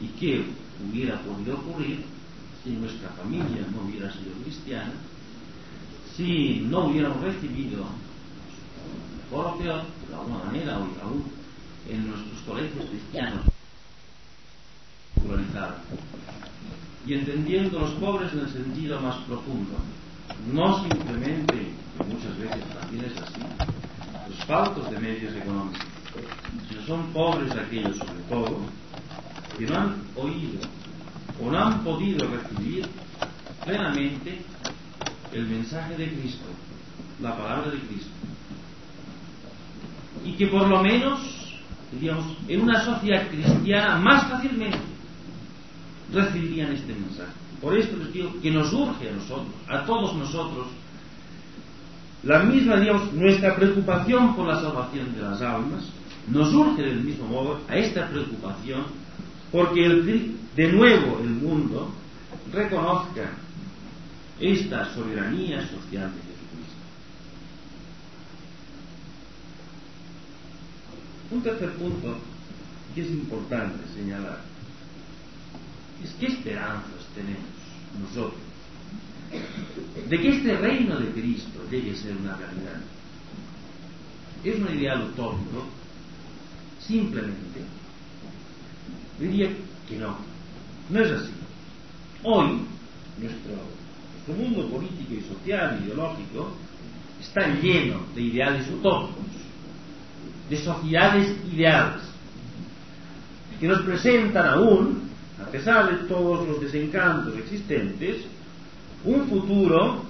y 0.00 0.08
qué 0.18 0.44
hubiera 0.84 1.20
podido 1.20 1.56
ocurrir 1.56 2.04
si 2.64 2.70
nuestra 2.70 3.10
familia 3.10 3.66
no 3.72 3.82
hubiera 3.82 4.12
sido 4.12 4.32
cristiana, 4.42 4.92
si 6.16 6.66
no 6.68 6.86
hubiéramos 6.86 7.20
recibido, 7.22 7.84
por 9.30 9.46
o 9.46 9.58
peor, 9.58 9.82
de 10.08 10.14
alguna 10.14 10.44
manera, 10.44 10.78
o 10.78 10.82
aún 11.04 11.24
en 11.88 12.08
nuestros 12.08 12.40
colegios 12.46 12.86
cristianos, 12.86 13.40
y 17.06 17.14
entendiendo 17.14 17.78
los 17.78 17.90
pobres 17.92 18.32
en 18.32 18.40
el 18.40 18.48
sentido 18.50 19.00
más 19.00 19.16
profundo, 19.24 19.76
no 20.52 20.82
simplemente, 20.82 21.54
que 21.54 22.04
muchas 22.04 22.36
veces 22.38 22.64
también 22.78 23.04
es 23.04 23.16
así, 23.16 23.40
faltos 24.44 24.90
de 24.90 24.98
medios 24.98 25.34
económicos, 25.34 25.82
sino 26.68 26.82
son 26.82 27.12
pobres 27.12 27.52
aquellos 27.52 27.96
sobre 27.96 28.22
todo 28.28 28.60
que 29.58 29.66
no 29.66 29.76
han 29.76 30.02
oído 30.16 30.60
o 31.42 31.50
no 31.50 31.58
han 31.58 31.84
podido 31.84 32.28
recibir 32.28 32.86
plenamente 33.64 34.42
el 35.32 35.46
mensaje 35.46 35.96
de 35.96 36.08
Cristo, 36.08 36.46
la 37.20 37.36
palabra 37.36 37.70
de 37.70 37.78
Cristo. 37.80 38.10
Y 40.24 40.32
que 40.32 40.46
por 40.46 40.66
lo 40.66 40.82
menos, 40.82 41.20
digamos, 42.00 42.24
en 42.48 42.62
una 42.62 42.84
sociedad 42.84 43.28
cristiana 43.28 43.98
más 43.98 44.28
fácilmente 44.30 44.78
recibirían 46.12 46.72
este 46.72 46.94
mensaje. 46.94 47.32
Por 47.60 47.76
esto 47.76 47.96
les 47.96 48.12
digo 48.12 48.32
que 48.40 48.50
nos 48.50 48.72
urge 48.72 49.08
a 49.08 49.12
nosotros, 49.12 49.54
a 49.68 49.84
todos 49.84 50.14
nosotros, 50.14 50.68
la 52.22 52.42
misma, 52.42 52.80
digamos, 52.80 53.12
nuestra 53.12 53.54
preocupación 53.56 54.34
por 54.34 54.46
la 54.46 54.60
salvación 54.60 55.14
de 55.14 55.22
las 55.22 55.40
almas, 55.42 55.84
nos 56.28 56.52
urge 56.52 56.82
del 56.82 57.04
mismo 57.04 57.26
modo 57.26 57.60
a 57.68 57.76
esta 57.76 58.08
preocupación 58.08 58.84
porque 59.52 59.84
el, 59.86 60.36
de 60.56 60.72
nuevo 60.72 61.20
el 61.20 61.30
mundo 61.30 61.92
reconozca 62.52 63.30
esta 64.40 64.92
soberanía 64.92 65.60
social 65.62 66.10
de 66.12 66.20
Jesucristo. 66.20 66.76
Un 71.30 71.42
tercer 71.42 71.72
punto 71.74 72.18
que 72.94 73.02
es 73.02 73.10
importante 73.10 73.78
señalar 73.94 74.40
es 76.02 76.12
qué 76.18 76.26
esperanzas 76.26 77.06
tenemos 77.14 77.44
nosotros 78.00 78.45
de 80.08 80.20
que 80.20 80.28
este 80.28 80.56
reino 80.56 80.98
de 80.98 81.10
Cristo 81.10 81.60
llegue 81.70 81.92
a 81.92 81.96
ser 81.96 82.16
una 82.16 82.36
realidad. 82.36 82.80
Es 84.44 84.56
un 84.56 84.78
ideal 84.78 85.02
utópico, 85.02 85.64
simplemente 86.80 87.60
diría 89.18 89.50
que 89.88 89.96
no. 89.96 90.16
No 90.90 91.00
es 91.00 91.10
así. 91.10 91.32
Hoy, 92.22 92.60
nuestro, 93.18 94.36
mundo 94.36 94.68
político 94.68 95.14
y 95.14 95.34
social, 95.34 95.80
ideológico, 95.84 96.52
está 97.20 97.48
lleno 97.48 98.00
de 98.14 98.22
ideales 98.22 98.68
utópicos, 98.68 99.24
de 100.50 100.56
sociedades 100.56 101.36
ideales, 101.52 102.02
que 103.60 103.68
nos 103.68 103.82
presentan 103.82 104.46
aún, 104.46 105.02
a 105.40 105.48
pesar 105.50 105.90
de 105.90 106.08
todos 106.08 106.46
los 106.46 106.60
desencantos 106.60 107.36
existentes, 107.38 108.24
un 109.04 109.28
futuro 109.28 110.02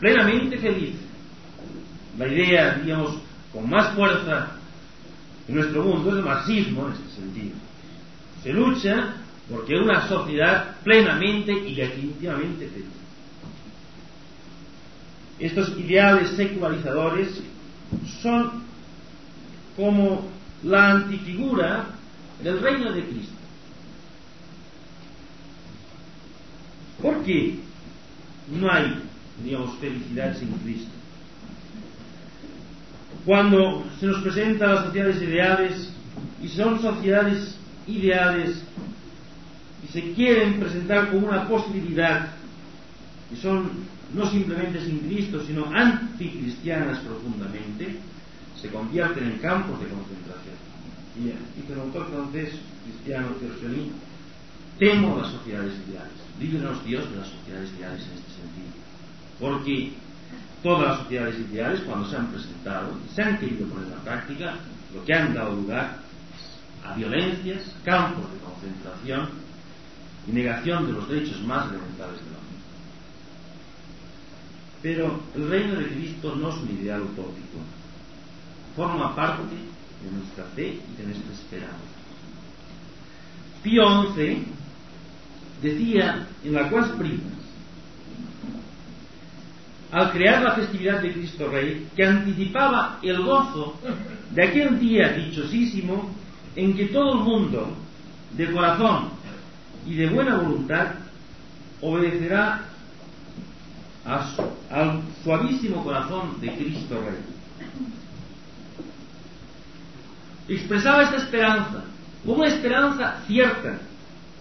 plenamente 0.00 0.58
feliz. 0.58 0.94
La 2.18 2.28
idea, 2.28 2.74
digamos, 2.74 3.16
con 3.52 3.68
más 3.68 3.94
fuerza 3.94 4.52
en 5.48 5.54
nuestro 5.54 5.82
mundo 5.84 6.10
es 6.10 6.16
el 6.16 6.22
marxismo 6.22 6.86
en 6.86 6.92
este 6.92 7.10
sentido. 7.20 7.56
Se 8.42 8.52
lucha 8.52 9.14
porque 9.50 9.76
una 9.76 10.08
sociedad 10.08 10.76
plenamente 10.82 11.52
y 11.52 11.74
definitivamente 11.74 12.68
feliz. 12.68 12.86
Estos 15.38 15.78
ideales 15.78 16.30
secularizadores 16.30 17.42
son 18.22 18.64
como 19.76 20.28
la 20.64 20.92
antifigura 20.92 21.86
del 22.42 22.60
reino 22.60 22.92
de 22.92 23.04
Cristo. 23.04 23.34
¿Por 27.00 27.22
qué 27.24 27.65
no 28.50 28.70
hay, 28.70 29.02
digamos, 29.44 29.76
felicidad 29.78 30.36
sin 30.36 30.48
Cristo? 30.58 30.90
Cuando 33.24 33.84
se 33.98 34.06
nos 34.06 34.22
presentan 34.22 34.74
las 34.74 34.84
sociedades 34.86 35.22
ideales 35.22 35.92
y 36.42 36.48
son 36.48 36.80
sociedades 36.80 37.56
ideales 37.86 38.62
y 39.84 39.92
se 39.92 40.12
quieren 40.12 40.60
presentar 40.60 41.10
como 41.10 41.28
una 41.28 41.48
posibilidad 41.48 42.28
y 43.32 43.36
son 43.36 43.70
no 44.14 44.30
simplemente 44.30 44.84
sin 44.84 44.98
Cristo, 45.00 45.42
sino 45.44 45.66
anticristianas 45.74 47.00
profundamente, 47.00 47.96
se 48.60 48.68
convierten 48.68 49.24
en 49.24 49.38
campos 49.38 49.80
de 49.80 49.88
concentración. 49.88 50.54
Y 51.18 51.72
el 51.72 51.78
autor 51.80 52.06
cristiano 52.84 53.28
Terciolín 53.40 53.92
temo 54.78 55.18
las 55.18 55.32
sociedades 55.32 55.74
ideales. 55.88 56.12
Líbranos 56.38 56.84
Dios 56.84 57.10
de 57.10 57.16
las 57.16 57.28
sociedades 57.28 57.70
ideales 57.78 58.02
en 58.02 58.12
este 58.12 58.30
sentido. 58.30 58.72
Porque 59.40 59.92
todas 60.62 60.88
las 60.88 60.98
sociedades 61.00 61.38
ideales, 61.38 61.80
cuando 61.82 62.08
se 62.08 62.16
han 62.16 62.26
presentado 62.28 62.92
se 63.14 63.22
han 63.22 63.38
querido 63.38 63.66
poner 63.68 63.92
en 63.92 64.00
práctica, 64.00 64.54
lo 64.94 65.04
que 65.04 65.14
han 65.14 65.34
dado 65.34 65.54
lugar 65.54 65.98
a 66.84 66.94
violencias, 66.94 67.74
campos 67.84 68.24
de 68.32 68.38
concentración 68.38 69.28
y 70.28 70.32
negación 70.32 70.86
de 70.86 70.92
los 70.92 71.08
derechos 71.08 71.40
más 71.42 71.68
elementales 71.68 72.18
del 72.18 72.28
hombre. 72.28 72.56
Pero 74.82 75.20
el 75.34 75.48
reino 75.48 75.74
de 75.80 75.86
Cristo 75.88 76.36
no 76.36 76.50
es 76.50 76.56
un 76.56 76.70
ideal 76.70 77.02
utópico, 77.02 77.58
forma 78.76 79.14
parte 79.16 79.54
de 79.54 80.10
nuestra 80.10 80.44
fe 80.54 80.80
y 80.92 80.96
de 81.00 81.06
nuestra 81.06 81.32
esperanza. 81.32 81.76
Pío 83.62 84.14
XI 84.14 84.55
decía 85.62 86.26
en 86.44 86.52
la 86.52 86.68
Cuas 86.68 86.88
Primas, 86.90 87.36
al 89.92 90.12
crear 90.12 90.42
la 90.42 90.54
festividad 90.54 91.00
de 91.00 91.12
Cristo 91.12 91.48
Rey, 91.48 91.88
que 91.94 92.04
anticipaba 92.04 92.98
el 93.02 93.22
gozo 93.22 93.78
de 94.30 94.44
aquel 94.44 94.78
día 94.78 95.10
dichosísimo 95.12 96.10
en 96.54 96.76
que 96.76 96.86
todo 96.86 97.14
el 97.14 97.20
mundo, 97.20 97.76
de 98.32 98.52
corazón 98.52 99.10
y 99.86 99.94
de 99.94 100.08
buena 100.08 100.36
voluntad, 100.36 100.88
obedecerá 101.80 102.62
al 104.04 105.02
suavísimo 105.22 105.82
corazón 105.82 106.40
de 106.40 106.54
Cristo 106.54 107.00
Rey. 107.00 107.36
Expresaba 110.56 111.02
esta 111.02 111.16
esperanza, 111.16 111.84
una 112.24 112.46
esperanza 112.46 113.20
cierta, 113.26 113.78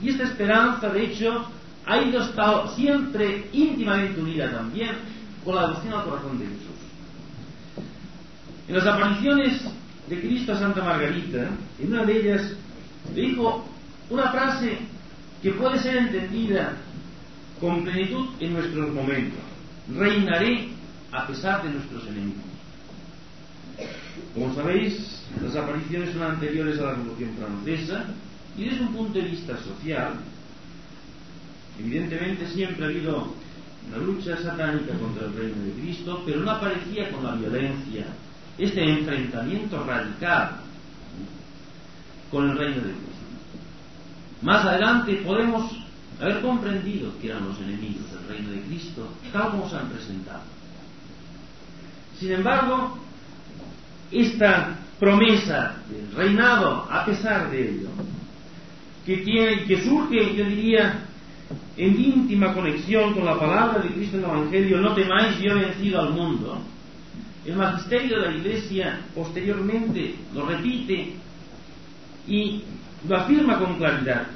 y 0.02 0.10
esta 0.10 0.24
esperanza, 0.24 0.90
de 0.90 1.06
hecho, 1.06 1.46
ha 1.86 2.02
ido 2.02 2.22
estado 2.22 2.76
siempre 2.76 3.48
íntimamente 3.54 4.20
unida 4.20 4.52
también 4.52 4.92
con 5.44 5.56
la 5.56 5.68
devoción 5.68 5.94
al 5.94 6.06
corazón 6.06 6.40
de 6.40 6.46
Jesús. 6.46 6.76
En 8.68 8.76
las 8.76 8.88
apariciones 8.88 9.62
de 10.08 10.20
Cristo 10.20 10.54
a 10.54 10.60
Santa 10.60 10.84
Margarita, 10.84 11.50
en 11.80 11.94
una 11.94 12.04
de 12.04 12.20
ellas 12.20 12.54
dijo 13.14 13.66
una 14.10 14.32
frase 14.32 14.80
que 15.42 15.52
puede 15.52 15.80
ser 15.80 15.98
entendida 15.98 16.74
con 17.60 17.84
plenitud 17.84 18.30
en 18.40 18.54
nuestros 18.54 18.92
momentos. 18.94 19.40
Reinaré 19.96 20.70
a 21.12 21.28
pesar 21.28 21.64
de 21.64 21.70
nuestros 21.70 22.08
enemigos. 22.08 22.44
Como 24.34 24.54
sabéis, 24.56 25.24
las 25.42 25.56
apariciones 25.56 26.14
son 26.14 26.24
anteriores 26.24 26.80
a 26.80 26.86
la 26.86 26.92
Revolución 26.92 27.32
Francesa 27.38 28.06
y 28.58 28.66
desde 28.66 28.82
un 28.82 28.94
punto 28.94 29.20
de 29.20 29.26
vista 29.26 29.58
social, 29.58 30.14
evidentemente 31.80 32.48
siempre 32.48 32.86
ha 32.86 32.88
habido 32.88 33.34
una 33.88 33.98
lucha 33.98 34.38
satánica 34.38 34.94
contra 34.98 35.26
el 35.26 35.34
reino 35.34 35.64
de 35.64 35.82
Cristo, 35.82 36.24
pero 36.26 36.42
no 36.42 36.52
aparecía 36.52 37.12
con 37.12 37.24
la 37.24 37.36
violencia, 37.36 38.06
este 38.58 38.84
enfrentamiento 38.84 39.84
radical 39.84 40.58
con 42.32 42.50
el 42.50 42.58
reino 42.58 42.76
de 42.78 42.94
Cristo. 42.94 43.16
Más 44.42 44.66
adelante 44.66 45.16
podemos 45.26 45.72
haber 46.22 46.42
comprendido 46.42 47.12
que 47.20 47.28
eran 47.28 47.48
los 47.48 47.60
enemigos 47.60 48.10
del 48.12 48.28
reino 48.28 48.52
de 48.52 48.62
Cristo, 48.62 49.10
tal 49.34 49.52
como 49.52 49.70
se 49.70 49.76
han 49.76 49.90
presentado. 49.90 50.44
Sin 52.20 52.32
embargo, 52.32 52.98
esta 54.12 54.78
promesa 55.00 55.76
del 55.90 56.12
reinado, 56.16 56.88
a 56.90 57.06
pesar 57.06 57.52
de 57.52 57.70
ello, 57.70 57.90
que 59.06 59.18
tiene, 59.18 59.64
que 59.66 59.84
surge, 59.84 60.36
yo 60.36 60.46
diría, 60.46 61.06
en 61.78 62.02
íntima 62.02 62.54
conexión 62.54 63.14
con 63.14 63.26
la 63.26 63.38
palabra 63.38 63.80
de 63.80 63.90
Cristo 63.90 64.18
en 64.18 64.24
el 64.24 64.30
Evangelio, 64.30 64.78
no 64.80 64.94
temáis, 64.94 65.38
yo 65.40 65.52
he 65.52 65.66
vencido 65.66 66.02
al 66.02 66.12
mundo. 66.12 66.62
El 67.46 67.56
magisterio 67.56 68.20
de 68.20 68.32
la 68.32 68.38
Iglesia 68.38 69.02
posteriormente 69.14 70.16
lo 70.34 70.48
repite 70.48 71.14
y 72.28 72.64
lo 73.08 73.18
afirma 73.18 73.60
con 73.60 73.78
claridad. 73.78 74.28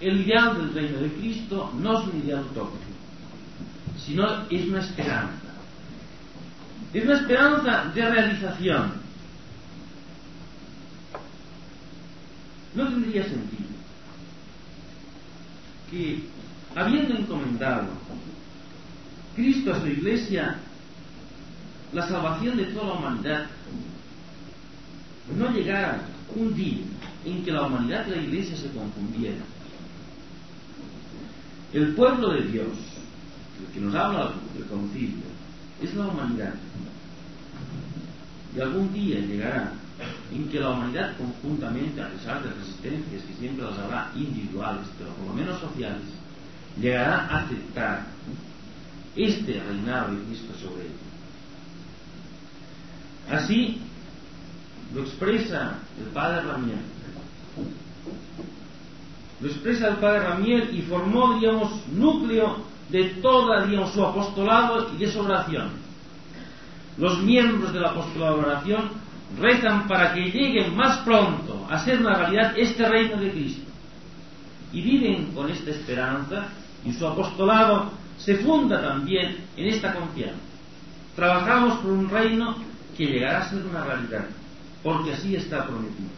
El 0.00 0.20
ideal 0.20 0.56
del 0.56 0.74
reino 0.74 0.98
de 0.98 1.12
Cristo 1.12 1.72
no 1.78 2.00
es 2.00 2.08
un 2.08 2.20
ideal 2.20 2.44
utópico, 2.50 2.84
sino 3.98 4.26
es 4.48 4.66
una 4.66 4.80
esperanza. 4.80 5.46
Es 6.94 7.04
una 7.04 7.18
esperanza 7.18 7.92
de 7.94 8.10
realización. 8.10 9.05
No 12.76 12.88
tendría 12.88 13.24
sentido 13.24 13.66
que, 15.90 16.24
habiendo 16.74 17.16
encomendado 17.16 17.88
Cristo 19.34 19.72
a 19.72 19.80
su 19.80 19.86
iglesia 19.86 20.58
la 21.92 22.06
salvación 22.06 22.58
de 22.58 22.66
toda 22.66 22.86
la 22.86 22.92
humanidad, 22.92 23.46
no 25.38 25.50
llegara 25.50 26.02
un 26.34 26.54
día 26.54 26.84
en 27.24 27.42
que 27.44 27.50
la 27.50 27.66
humanidad 27.66 28.06
y 28.08 28.10
la 28.10 28.22
iglesia 28.22 28.56
se 28.56 28.68
confundieran. 28.70 29.44
El 31.72 31.94
pueblo 31.94 32.32
de 32.32 32.42
Dios, 32.42 32.68
el 33.58 33.72
que 33.72 33.80
nos 33.80 33.94
habla 33.94 34.32
del 34.54 34.66
concilio, 34.66 35.24
es 35.82 35.94
la 35.94 36.08
humanidad. 36.08 36.54
Y 38.54 38.60
algún 38.60 38.92
día 38.92 39.20
llegará 39.20 39.72
en 40.32 40.48
que 40.48 40.60
la 40.60 40.70
humanidad 40.70 41.16
conjuntamente, 41.16 42.02
a 42.02 42.08
pesar 42.08 42.42
de 42.42 42.50
resistencias 42.50 43.22
que 43.22 43.34
siempre 43.34 43.64
las 43.64 43.78
habrá 43.78 44.10
individuales, 44.14 44.86
pero 44.98 45.10
por 45.10 45.28
lo 45.28 45.34
menos 45.34 45.60
sociales, 45.60 46.02
llegará 46.80 47.26
a 47.26 47.38
aceptar 47.38 48.06
este 49.14 49.62
reinado 49.62 50.12
de 50.14 50.24
Cristo 50.24 50.52
sobre 50.60 50.82
él. 50.82 50.92
Así 53.30 53.80
lo 54.94 55.02
expresa 55.02 55.78
el 55.98 56.12
padre 56.12 56.42
Ramiel. 56.42 56.78
Lo 59.40 59.48
expresa 59.48 59.88
el 59.88 59.96
padre 59.96 60.20
Ramiel 60.20 60.76
y 60.76 60.82
formó, 60.82 61.38
digamos, 61.38 61.70
núcleo 61.92 62.64
de 62.90 63.04
toda, 63.22 63.66
digamos, 63.66 63.92
su 63.92 64.04
apostolado 64.04 64.90
y 64.94 64.98
de 64.98 65.10
su 65.10 65.20
oración. 65.20 65.70
Los 66.98 67.18
miembros 67.22 67.72
del 67.72 67.84
apostolado 67.84 68.36
de 68.36 68.44
oración 68.44 69.05
rezan 69.38 69.86
para 69.88 70.14
que 70.14 70.30
llegue 70.30 70.70
más 70.70 70.98
pronto 70.98 71.66
a 71.68 71.84
ser 71.84 72.00
una 72.00 72.14
realidad 72.14 72.56
este 72.56 72.88
reino 72.88 73.16
de 73.16 73.30
Cristo. 73.30 73.70
Y 74.72 74.82
viven 74.82 75.32
con 75.32 75.50
esta 75.50 75.70
esperanza 75.70 76.48
y 76.84 76.92
su 76.92 77.06
apostolado 77.06 77.90
se 78.18 78.36
funda 78.36 78.80
también 78.80 79.44
en 79.56 79.66
esta 79.66 79.94
confianza. 79.94 80.38
Trabajamos 81.14 81.78
por 81.78 81.92
un 81.92 82.08
reino 82.08 82.56
que 82.96 83.06
llegará 83.06 83.42
a 83.42 83.50
ser 83.50 83.64
una 83.64 83.84
realidad, 83.84 84.26
porque 84.82 85.12
así 85.12 85.34
está 85.34 85.66
prometido. 85.66 86.10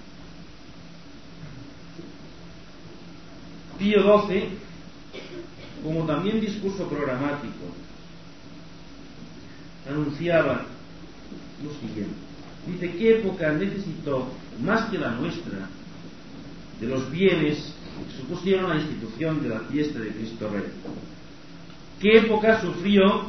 Pío 3.79 4.27
XII, 4.27 4.49
como 5.85 6.05
también 6.05 6.41
discurso 6.41 6.89
programático, 6.89 7.67
anunciaba 9.89 10.63
lo 11.63 11.73
siguiente. 11.81 12.28
Dice, 12.67 12.93
¿qué 12.97 13.19
época 13.21 13.53
necesitó, 13.53 14.29
más 14.63 14.91
que 14.91 14.99
la 14.99 15.13
nuestra, 15.13 15.69
de 16.81 16.87
los 16.87 17.11
bienes 17.11 17.75
que 18.09 18.23
supusieron 18.23 18.71
la 18.71 18.77
institución 18.77 19.43
de 19.43 19.49
la 19.49 19.61
fiesta 19.61 19.99
de 19.99 20.11
Cristo 20.11 20.51
Rey? 20.51 20.65
¿Qué 22.01 22.19
época 22.19 22.61
sufrió 22.61 23.27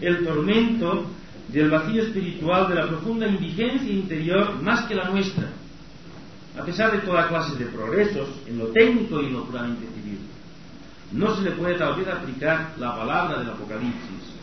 el 0.00 0.24
tormento 0.24 1.06
del 1.48 1.70
vacío 1.70 2.02
espiritual, 2.02 2.68
de 2.68 2.74
la 2.74 2.88
profunda 2.88 3.26
indigencia 3.26 3.92
interior, 3.92 4.62
más 4.62 4.84
que 4.86 4.94
la 4.94 5.10
nuestra? 5.10 5.50
A 6.58 6.64
pesar 6.64 6.92
de 6.92 7.06
toda 7.06 7.28
clase 7.28 7.56
de 7.56 7.66
progresos 7.66 8.28
en 8.46 8.58
lo 8.58 8.68
técnico 8.68 9.20
y 9.20 9.30
lo 9.30 9.44
puramente 9.44 9.86
civil, 9.94 10.18
no 11.12 11.34
se 11.36 11.42
le 11.42 11.52
puede 11.52 11.76
tal 11.76 11.96
vez 11.96 12.08
aplicar 12.08 12.74
la 12.78 12.96
palabra 12.96 13.38
del 13.38 13.50
Apocalipsis. 13.50 14.34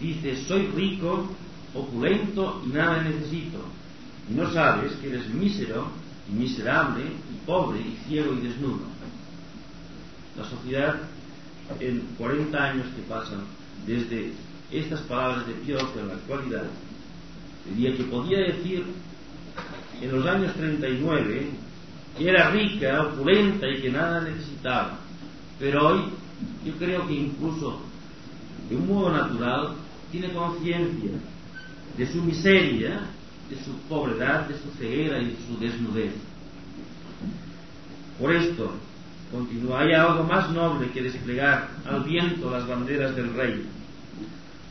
Dice, 0.00 0.36
soy 0.44 0.66
rico 0.68 1.30
opulento 1.74 2.62
y 2.66 2.68
nada 2.68 3.02
necesito. 3.02 3.58
Y 4.28 4.34
no 4.34 4.50
sabes 4.52 4.92
que 4.94 5.08
eres 5.08 5.28
mísero 5.28 5.88
y 6.28 6.34
miserable 6.34 7.04
y 7.04 7.46
pobre 7.46 7.80
y 7.80 7.98
ciego 8.08 8.34
y 8.34 8.46
desnudo. 8.46 8.80
La 10.36 10.44
sociedad, 10.44 10.96
en 11.78 12.00
40 12.18 12.58
años 12.58 12.86
que 12.94 13.02
pasan 13.02 13.40
desde 13.86 14.32
estas 14.70 15.00
palabras 15.00 15.46
de 15.46 15.54
Dios 15.64 15.84
en 15.98 16.08
la 16.08 16.14
actualidad, 16.14 16.64
diría 17.68 17.96
que 17.96 18.04
podía 18.04 18.38
decir 18.38 18.84
en 20.00 20.12
los 20.12 20.26
años 20.26 20.54
39 20.54 21.50
que 22.16 22.28
era 22.28 22.50
rica, 22.50 23.02
opulenta 23.02 23.68
y 23.68 23.82
que 23.82 23.90
nada 23.90 24.20
necesitaba. 24.20 24.98
Pero 25.58 25.88
hoy 25.88 26.04
yo 26.64 26.72
creo 26.74 27.06
que 27.06 27.14
incluso 27.14 27.80
de 28.68 28.76
un 28.76 28.88
modo 28.88 29.12
natural 29.12 29.74
tiene 30.10 30.32
conciencia 30.32 31.10
de 31.96 32.06
su 32.06 32.22
miseria, 32.22 33.00
de 33.48 33.56
su 33.64 33.72
pobredad, 33.88 34.48
de 34.48 34.54
su 34.58 34.70
ceguera 34.78 35.18
y 35.20 35.26
de 35.26 35.36
su 35.46 35.58
desnudez. 35.58 36.12
Por 38.18 38.32
esto, 38.32 38.72
continúa, 39.32 39.80
hay 39.80 39.92
algo 39.92 40.24
más 40.24 40.50
noble 40.50 40.90
que 40.90 41.02
desplegar 41.02 41.68
al 41.86 42.04
viento 42.04 42.50
las 42.50 42.66
banderas 42.66 43.16
del 43.16 43.34
rey, 43.34 43.66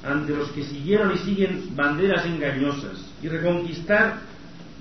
ante 0.04 0.36
los 0.36 0.50
que 0.52 0.64
siguieron 0.64 1.14
y 1.14 1.18
siguen 1.20 1.76
banderas 1.76 2.26
engañosas, 2.26 3.06
y 3.22 3.28
reconquistar 3.28 4.22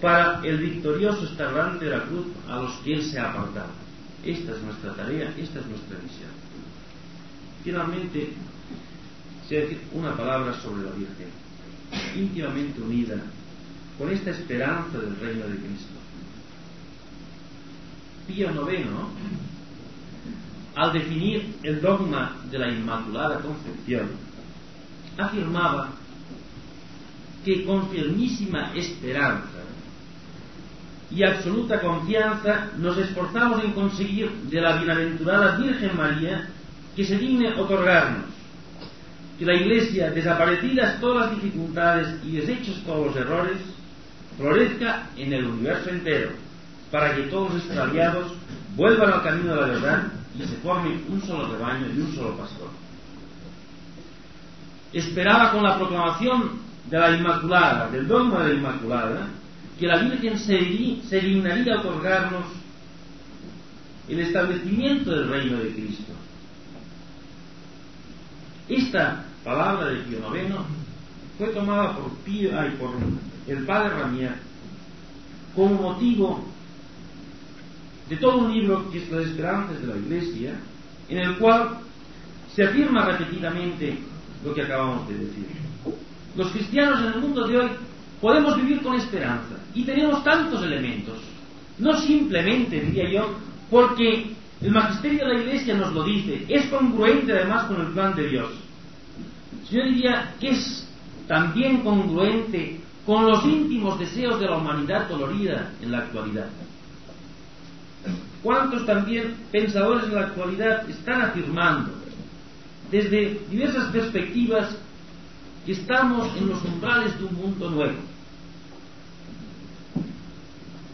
para 0.01 0.41
el 0.45 0.59
victorioso 0.59 1.24
estarrante 1.24 1.86
de 1.86 1.91
la 1.91 2.05
cruz 2.05 2.26
a 2.49 2.62
los 2.62 2.72
que 2.78 2.95
él 2.95 3.03
se 3.03 3.18
ha 3.18 3.30
apartado. 3.30 3.70
Esta 4.24 4.53
es 4.53 4.62
nuestra 4.62 4.95
tarea, 4.95 5.32
esta 5.36 5.61
es 5.61 5.66
nuestra 5.66 5.99
misión. 6.03 6.30
Finalmente, 7.64 8.32
se 9.49 9.55
decir 9.57 9.80
una 9.93 10.16
palabra 10.16 10.55
sobre 10.61 10.84
la 10.84 10.91
Virgen 10.93 11.47
íntimamente 12.16 12.80
unida 12.80 13.16
con 13.99 14.11
esta 14.11 14.30
esperanza 14.30 14.99
del 14.99 15.16
reino 15.16 15.47
de 15.47 15.57
Cristo. 15.57 15.95
Pío 18.26 18.51
IX, 18.51 18.89
al 20.74 20.93
definir 20.93 21.57
el 21.62 21.80
dogma 21.80 22.36
de 22.51 22.59
la 22.59 22.68
Inmaculada 22.68 23.41
Concepción, 23.41 24.11
afirmaba 25.16 25.91
que 27.45 27.64
con 27.64 27.89
firmísima 27.91 28.72
esperanza 28.74 29.59
y 31.11 31.22
absoluta 31.24 31.80
confianza 31.80 32.70
nos 32.76 32.99
esforzamos 32.99 33.64
en 33.64 33.72
conseguir 33.72 34.30
de 34.30 34.61
la 34.61 34.76
bienaventurada 34.76 35.57
Virgen 35.57 35.97
María 35.97 36.49
que 36.95 37.05
se 37.05 37.16
digne 37.16 37.55
otorgarnos 37.55 38.38
que 39.39 39.45
la 39.45 39.55
Iglesia, 39.55 40.11
desaparecidas 40.11 41.01
todas 41.01 41.26
las 41.30 41.43
dificultades 41.43 42.09
y 42.24 42.32
deshechos 42.32 42.82
todos 42.84 43.07
los 43.07 43.16
errores, 43.16 43.59
florezca 44.36 45.11
en 45.16 45.32
el 45.32 45.47
universo 45.47 45.91
entero, 45.91 46.30
para 46.91 47.14
que 47.14 47.22
todos 47.22 47.55
los 47.55 47.64
extraviados 47.64 48.32
vuelvan 48.76 49.12
al 49.12 49.22
camino 49.22 49.55
de 49.55 49.61
la 49.61 49.66
verdad 49.66 50.03
y 50.36 50.43
se 50.43 50.57
forme 50.57 51.01
un 51.09 51.22
solo 51.22 51.53
rebaño 51.53 51.86
y 51.86 52.01
un 52.01 52.14
solo 52.14 52.36
pastor. 52.36 52.68
Esperaba 54.93 55.53
con 55.53 55.62
la 55.62 55.76
proclamación 55.76 56.61
de 56.91 56.99
la 56.99 57.11
Inmaculada, 57.16 57.91
del 57.91 58.09
dogma 58.09 58.43
de 58.43 58.55
la 58.55 58.59
Inmaculada, 58.59 59.28
que 59.78 59.86
la 59.86 59.99
Virgen 59.99 60.39
se, 60.39 61.09
se 61.09 61.20
dignaría 61.20 61.74
a 61.74 61.80
otorgarnos 61.80 62.45
el 64.09 64.20
establecimiento 64.20 65.11
del 65.11 65.28
reino 65.28 65.59
de 65.59 65.70
Cristo. 65.70 66.12
Esta 68.68 69.24
palabra 69.49 69.88
de 69.88 70.01
Pío 70.03 70.18
IX 70.18 70.55
fue 71.38 71.49
tomada 71.49 71.96
por, 71.96 72.11
Pío, 72.18 72.51
ay, 72.59 72.76
por 72.78 72.90
el 73.46 73.64
padre 73.64 73.99
Ramier 73.99 74.34
como 75.55 75.74
motivo 75.74 76.44
de 78.11 78.16
todo 78.18 78.38
un 78.38 78.53
libro 78.53 78.90
que 78.90 78.99
es 78.99 79.11
Las 79.11 79.26
Esperanzas 79.26 79.80
de 79.80 79.86
la 79.86 79.96
Iglesia, 79.96 80.53
en 81.09 81.18
el 81.18 81.36
cual 81.38 81.78
se 82.55 82.64
afirma 82.64 83.07
repetidamente 83.07 83.99
lo 84.44 84.55
que 84.55 84.62
acabamos 84.62 85.09
de 85.09 85.14
decir. 85.14 85.46
Los 86.36 86.51
cristianos 86.53 87.01
en 87.01 87.12
el 87.12 87.20
mundo 87.20 87.46
de 87.46 87.59
hoy 87.59 87.70
podemos 88.20 88.57
vivir 88.57 88.82
con 88.82 88.96
esperanza 88.96 89.57
y 89.74 89.84
tenemos 89.84 90.22
tantos 90.24 90.62
elementos, 90.62 91.18
no 91.78 91.99
simplemente, 92.01 92.80
diría 92.80 93.11
yo, 93.11 93.34
porque 93.70 94.32
el 94.61 94.70
magisterio 94.70 95.26
de 95.26 95.34
la 95.34 95.40
Iglesia 95.40 95.74
nos 95.74 95.92
lo 95.92 96.05
dice, 96.05 96.44
es 96.49 96.66
congruente 96.66 97.32
además 97.32 97.64
con 97.64 97.80
el 97.80 97.92
plan 97.92 98.14
de 98.14 98.28
Dios. 98.28 98.68
Yo 99.70 99.82
diría 99.84 100.34
que 100.40 100.51
es 100.51 100.88
también 101.26 101.82
congruente 101.82 102.80
con 103.05 103.26
los 103.26 103.44
íntimos 103.44 103.99
deseos 103.99 104.38
de 104.40 104.46
la 104.46 104.59
humanidad 104.59 105.09
dolorida 105.09 105.72
en 105.80 105.92
la 105.92 105.99
actualidad. 105.99 106.49
¿Cuántos 108.42 108.86
también 108.86 109.34
pensadores 109.51 110.05
en 110.05 110.14
la 110.14 110.26
actualidad 110.26 110.88
están 110.88 111.22
afirmando 111.22 111.92
desde 112.90 113.40
diversas 113.51 113.90
perspectivas 113.90 114.76
que 115.66 115.72
estamos 115.72 116.34
en 116.36 116.49
los 116.49 116.64
umbrales 116.64 117.18
de 117.18 117.24
un 117.24 117.34
mundo 117.34 117.70
nuevo? 117.70 117.99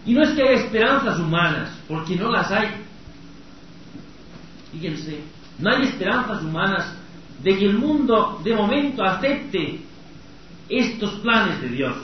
Y 0.07 0.13
no 0.13 0.23
es 0.23 0.31
que 0.31 0.43
haya 0.43 0.65
esperanzas 0.65 1.19
humanas, 1.19 1.71
porque 1.89 2.17
no 2.17 2.31
las 2.31 2.51
hay. 2.51 2.69
Fíjense, 4.73 5.21
no 5.59 5.71
hay 5.71 5.85
esperanzas 5.85 6.43
humanas 6.43 6.95
de 7.45 7.59
que 7.59 7.67
el 7.67 7.79
mundo 7.79 8.41
de 8.43 8.57
momento 8.57 9.05
acepte 9.05 9.81
estos 10.69 11.13
planes 11.17 11.61
de 11.61 11.69
Dios. 11.69 11.95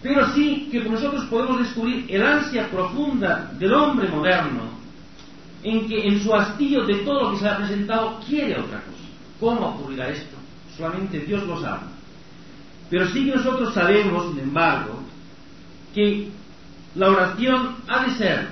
Pero 0.00 0.32
sí 0.32 0.68
que 0.70 0.80
nosotros 0.80 1.24
podemos 1.24 1.58
descubrir 1.58 2.06
el 2.08 2.22
ansia 2.22 2.70
profunda 2.70 3.50
del 3.58 3.74
hombre 3.74 4.08
moderno 4.08 4.78
en 5.64 5.88
que 5.88 6.06
en 6.06 6.22
su 6.22 6.32
hastío 6.32 6.86
de 6.86 6.98
todo 6.98 7.24
lo 7.24 7.30
que 7.32 7.38
se 7.38 7.48
ha 7.48 7.56
presentado 7.56 8.20
quiere 8.26 8.60
otra 8.60 8.80
cosa. 8.80 8.98
¿Cómo 9.40 9.66
ocurrirá 9.70 10.08
esto? 10.08 10.36
Solamente 10.76 11.18
Dios 11.18 11.44
lo 11.44 11.60
sabe. 11.60 11.82
Pero 12.88 13.08
sí 13.08 13.24
que 13.24 13.34
nosotros 13.34 13.74
sabemos, 13.74 14.30
sin 14.30 14.38
embargo, 14.38 15.00
que 15.92 16.28
la 16.94 17.10
oración 17.10 17.74
ha 17.88 18.04
de 18.04 18.10
ser 18.12 18.48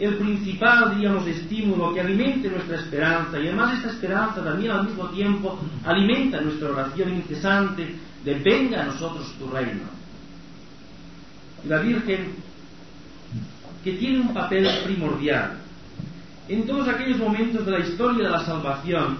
el 0.00 0.16
principal, 0.16 0.94
diríamos, 0.94 1.26
estímulo 1.26 1.92
que 1.92 2.00
alimente 2.00 2.48
nuestra 2.48 2.76
esperanza 2.76 3.38
y 3.38 3.48
además 3.48 3.76
esta 3.76 3.90
esperanza 3.90 4.42
también 4.42 4.72
al 4.72 4.86
mismo 4.86 5.08
tiempo 5.10 5.60
alimenta 5.84 6.40
nuestra 6.40 6.70
oración 6.70 7.16
incesante 7.16 7.96
de 8.24 8.34
venga 8.34 8.82
a 8.82 8.86
nosotros 8.86 9.34
tu 9.38 9.46
reino. 9.48 9.82
Y 11.62 11.68
la 11.68 11.80
Virgen, 11.80 12.32
que 13.84 13.92
tiene 13.92 14.20
un 14.20 14.32
papel 14.32 14.66
primordial 14.84 15.58
en 16.48 16.66
todos 16.66 16.88
aquellos 16.88 17.18
momentos 17.18 17.66
de 17.66 17.72
la 17.72 17.80
historia 17.80 18.24
de 18.24 18.30
la 18.30 18.44
salvación, 18.44 19.18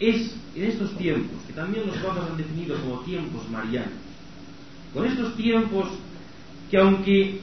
es 0.00 0.34
en 0.54 0.64
estos 0.64 0.96
tiempos, 0.96 1.36
que 1.46 1.52
también 1.52 1.86
los 1.86 1.96
papas 1.98 2.30
han 2.30 2.36
definido 2.38 2.80
como 2.80 3.00
tiempos 3.00 3.48
marianos, 3.50 3.92
con 4.94 5.04
estos 5.04 5.36
tiempos 5.36 5.88
que 6.70 6.78
aunque 6.78 7.40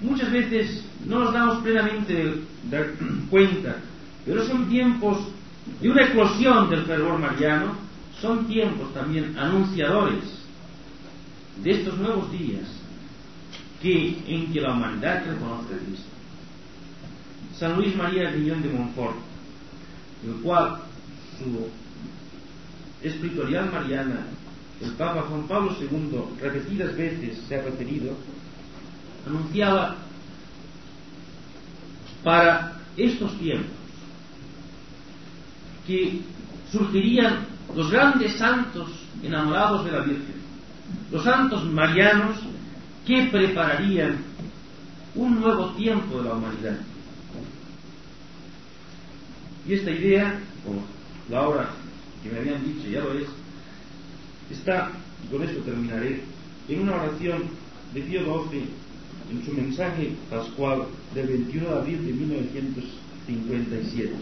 muchas 0.00 0.30
veces 0.30 0.84
no 1.06 1.20
nos 1.20 1.32
damos 1.32 1.62
plenamente 1.62 2.42
cuenta, 3.30 3.76
pero 4.24 4.44
son 4.44 4.68
tiempos 4.68 5.18
de 5.80 5.90
una 5.90 6.06
eclosión 6.06 6.70
del 6.70 6.84
fervor 6.84 7.18
mariano, 7.18 7.74
son 8.20 8.46
tiempos 8.46 8.92
también 8.92 9.36
anunciadores 9.38 10.24
de 11.62 11.70
estos 11.70 11.98
nuevos 11.98 12.30
días 12.32 12.64
que, 13.80 14.18
en 14.26 14.52
que 14.52 14.60
la 14.60 14.72
humanidad 14.72 15.24
reconoce 15.26 15.74
a 15.74 15.78
Cristo. 15.78 16.08
San 17.56 17.76
Luis 17.76 17.94
María 17.96 18.30
Guillón 18.30 18.62
de 18.62 18.70
Montfort, 18.70 19.16
el 20.26 20.34
cual 20.42 20.78
su 21.38 21.68
escritorial 23.06 23.70
mariana 23.72 24.26
el 24.80 24.92
Papa 24.92 25.22
Juan 25.28 25.48
Pablo 25.48 25.76
II 25.80 26.40
repetidas 26.40 26.96
veces 26.96 27.38
se 27.48 27.56
ha 27.56 27.62
referido, 27.62 28.14
anunciaba 29.26 29.96
para 32.22 32.80
estos 32.96 33.36
tiempos 33.38 33.72
que 35.86 36.20
surgirían 36.70 37.46
los 37.74 37.90
grandes 37.90 38.34
santos 38.36 38.88
enamorados 39.22 39.84
de 39.84 39.92
la 39.92 40.00
Virgen, 40.00 40.34
los 41.10 41.24
santos 41.24 41.64
marianos 41.64 42.36
que 43.06 43.28
prepararían 43.32 44.18
un 45.14 45.40
nuevo 45.40 45.70
tiempo 45.70 46.18
de 46.18 46.28
la 46.28 46.34
humanidad. 46.34 46.78
Y 49.66 49.74
esta 49.74 49.90
idea, 49.90 50.40
como 50.64 50.82
la 51.28 51.48
hora 51.48 51.70
que 52.22 52.30
me 52.30 52.38
habían 52.38 52.64
dicho 52.64 52.88
ya 52.88 53.00
lo 53.00 53.12
es, 53.14 53.28
está, 54.50 54.92
con 55.30 55.42
esto 55.42 55.60
terminaré, 55.60 56.20
en 56.68 56.80
una 56.80 56.96
oración 56.96 57.44
de 57.94 58.02
Pío 58.02 58.20
XII 58.20 58.64
en 59.30 59.44
su 59.44 59.52
mensaje 59.52 60.12
pascual 60.30 60.84
del 61.14 61.26
21 61.26 61.68
de 61.68 61.76
abril 61.76 62.06
de 62.06 62.12
1957. 62.12 64.12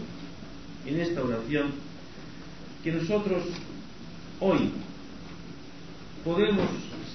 En 0.85 0.99
esta 0.99 1.23
oración 1.23 1.67
que 2.83 2.91
nosotros 2.91 3.43
hoy 4.39 4.69
podemos 6.23 6.69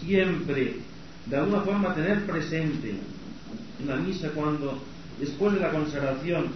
siempre 0.05 0.77
de 1.27 1.37
alguna 1.37 1.63
forma 1.63 1.95
tener 1.95 2.27
presente 2.27 2.95
en 3.81 3.89
la 3.89 3.97
misa 3.97 4.31
cuando 4.31 4.79
después 5.21 5.55
de 5.55 5.61
la 5.61 5.71
consagración 5.71 6.47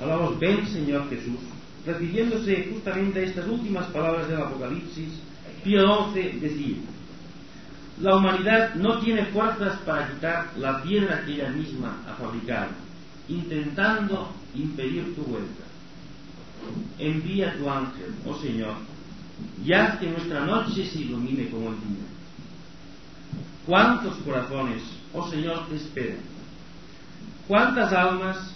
hablamos 0.00 0.38
ven 0.38 0.66
Señor 0.66 1.08
Jesús 1.08 1.38
refiriéndose 1.86 2.68
justamente 2.72 3.20
a 3.20 3.22
estas 3.22 3.48
últimas 3.48 3.86
palabras 3.88 4.28
del 4.28 4.40
Apocalipsis 4.40 5.08
Pío 5.62 6.12
XI 6.12 6.38
decía, 6.40 6.76
la 8.00 8.16
humanidad 8.16 8.74
no 8.74 8.98
tiene 8.98 9.26
fuerzas 9.26 9.78
para 9.86 10.08
quitar 10.08 10.50
la 10.58 10.82
piedra 10.82 11.24
que 11.24 11.34
ella 11.34 11.50
misma 11.50 11.98
ha 12.08 12.14
fabricado, 12.14 12.70
intentando 13.28 14.32
impedir 14.54 15.14
tu 15.14 15.22
vuelta. 15.22 15.62
Envía 16.98 17.56
tu 17.56 17.68
ángel, 17.70 18.14
oh 18.26 18.36
Señor, 18.38 18.74
y 19.64 19.72
haz 19.72 19.98
que 19.98 20.10
nuestra 20.10 20.44
noche 20.44 20.84
se 20.84 21.00
ilumine 21.00 21.48
como 21.48 21.68
el 21.68 21.76
día. 21.76 22.06
¿Cuántos 23.66 24.16
corazones, 24.18 24.82
oh 25.12 25.28
Señor, 25.28 25.68
te 25.68 25.76
esperan? 25.76 26.18
¿Cuántas 27.46 27.92
almas 27.92 28.52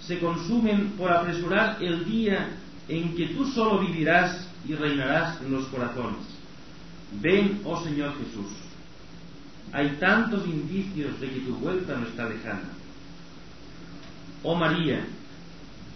se 0.00 0.18
consumen 0.18 0.92
por 0.96 1.12
apresurar 1.12 1.82
el 1.82 2.04
día 2.04 2.48
en 2.88 3.14
que 3.14 3.28
tú 3.28 3.46
solo 3.46 3.80
vivirás 3.80 4.48
y 4.66 4.74
reinarás 4.74 5.40
en 5.42 5.52
los 5.52 5.66
corazones? 5.66 6.37
Ven, 7.12 7.60
oh 7.64 7.82
Señor 7.82 8.12
Jesús. 8.18 8.52
Hay 9.72 9.96
tantos 10.00 10.46
indicios 10.46 11.20
de 11.20 11.30
que 11.30 11.40
tu 11.40 11.54
vuelta 11.56 11.96
no 11.96 12.06
está 12.06 12.28
lejana. 12.28 12.70
Oh 14.42 14.54
María, 14.54 15.04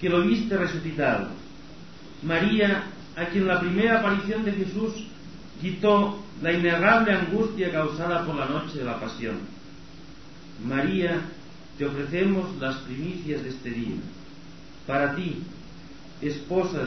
que 0.00 0.08
lo 0.08 0.22
viste 0.22 0.56
resucitado. 0.56 1.28
María, 2.22 2.84
a 3.16 3.26
quien 3.26 3.46
la 3.46 3.60
primera 3.60 4.00
aparición 4.00 4.44
de 4.44 4.52
Jesús 4.52 5.06
quitó 5.60 6.22
la 6.42 6.52
inerrable 6.52 7.12
angustia 7.12 7.70
causada 7.70 8.24
por 8.24 8.34
la 8.34 8.46
noche 8.46 8.78
de 8.78 8.84
la 8.84 8.98
pasión. 8.98 9.36
María, 10.64 11.20
te 11.78 11.86
ofrecemos 11.86 12.56
las 12.60 12.76
primicias 12.78 13.42
de 13.42 13.48
este 13.50 13.70
día. 13.70 13.96
Para 14.86 15.14
ti, 15.14 15.42
esposa 16.20 16.80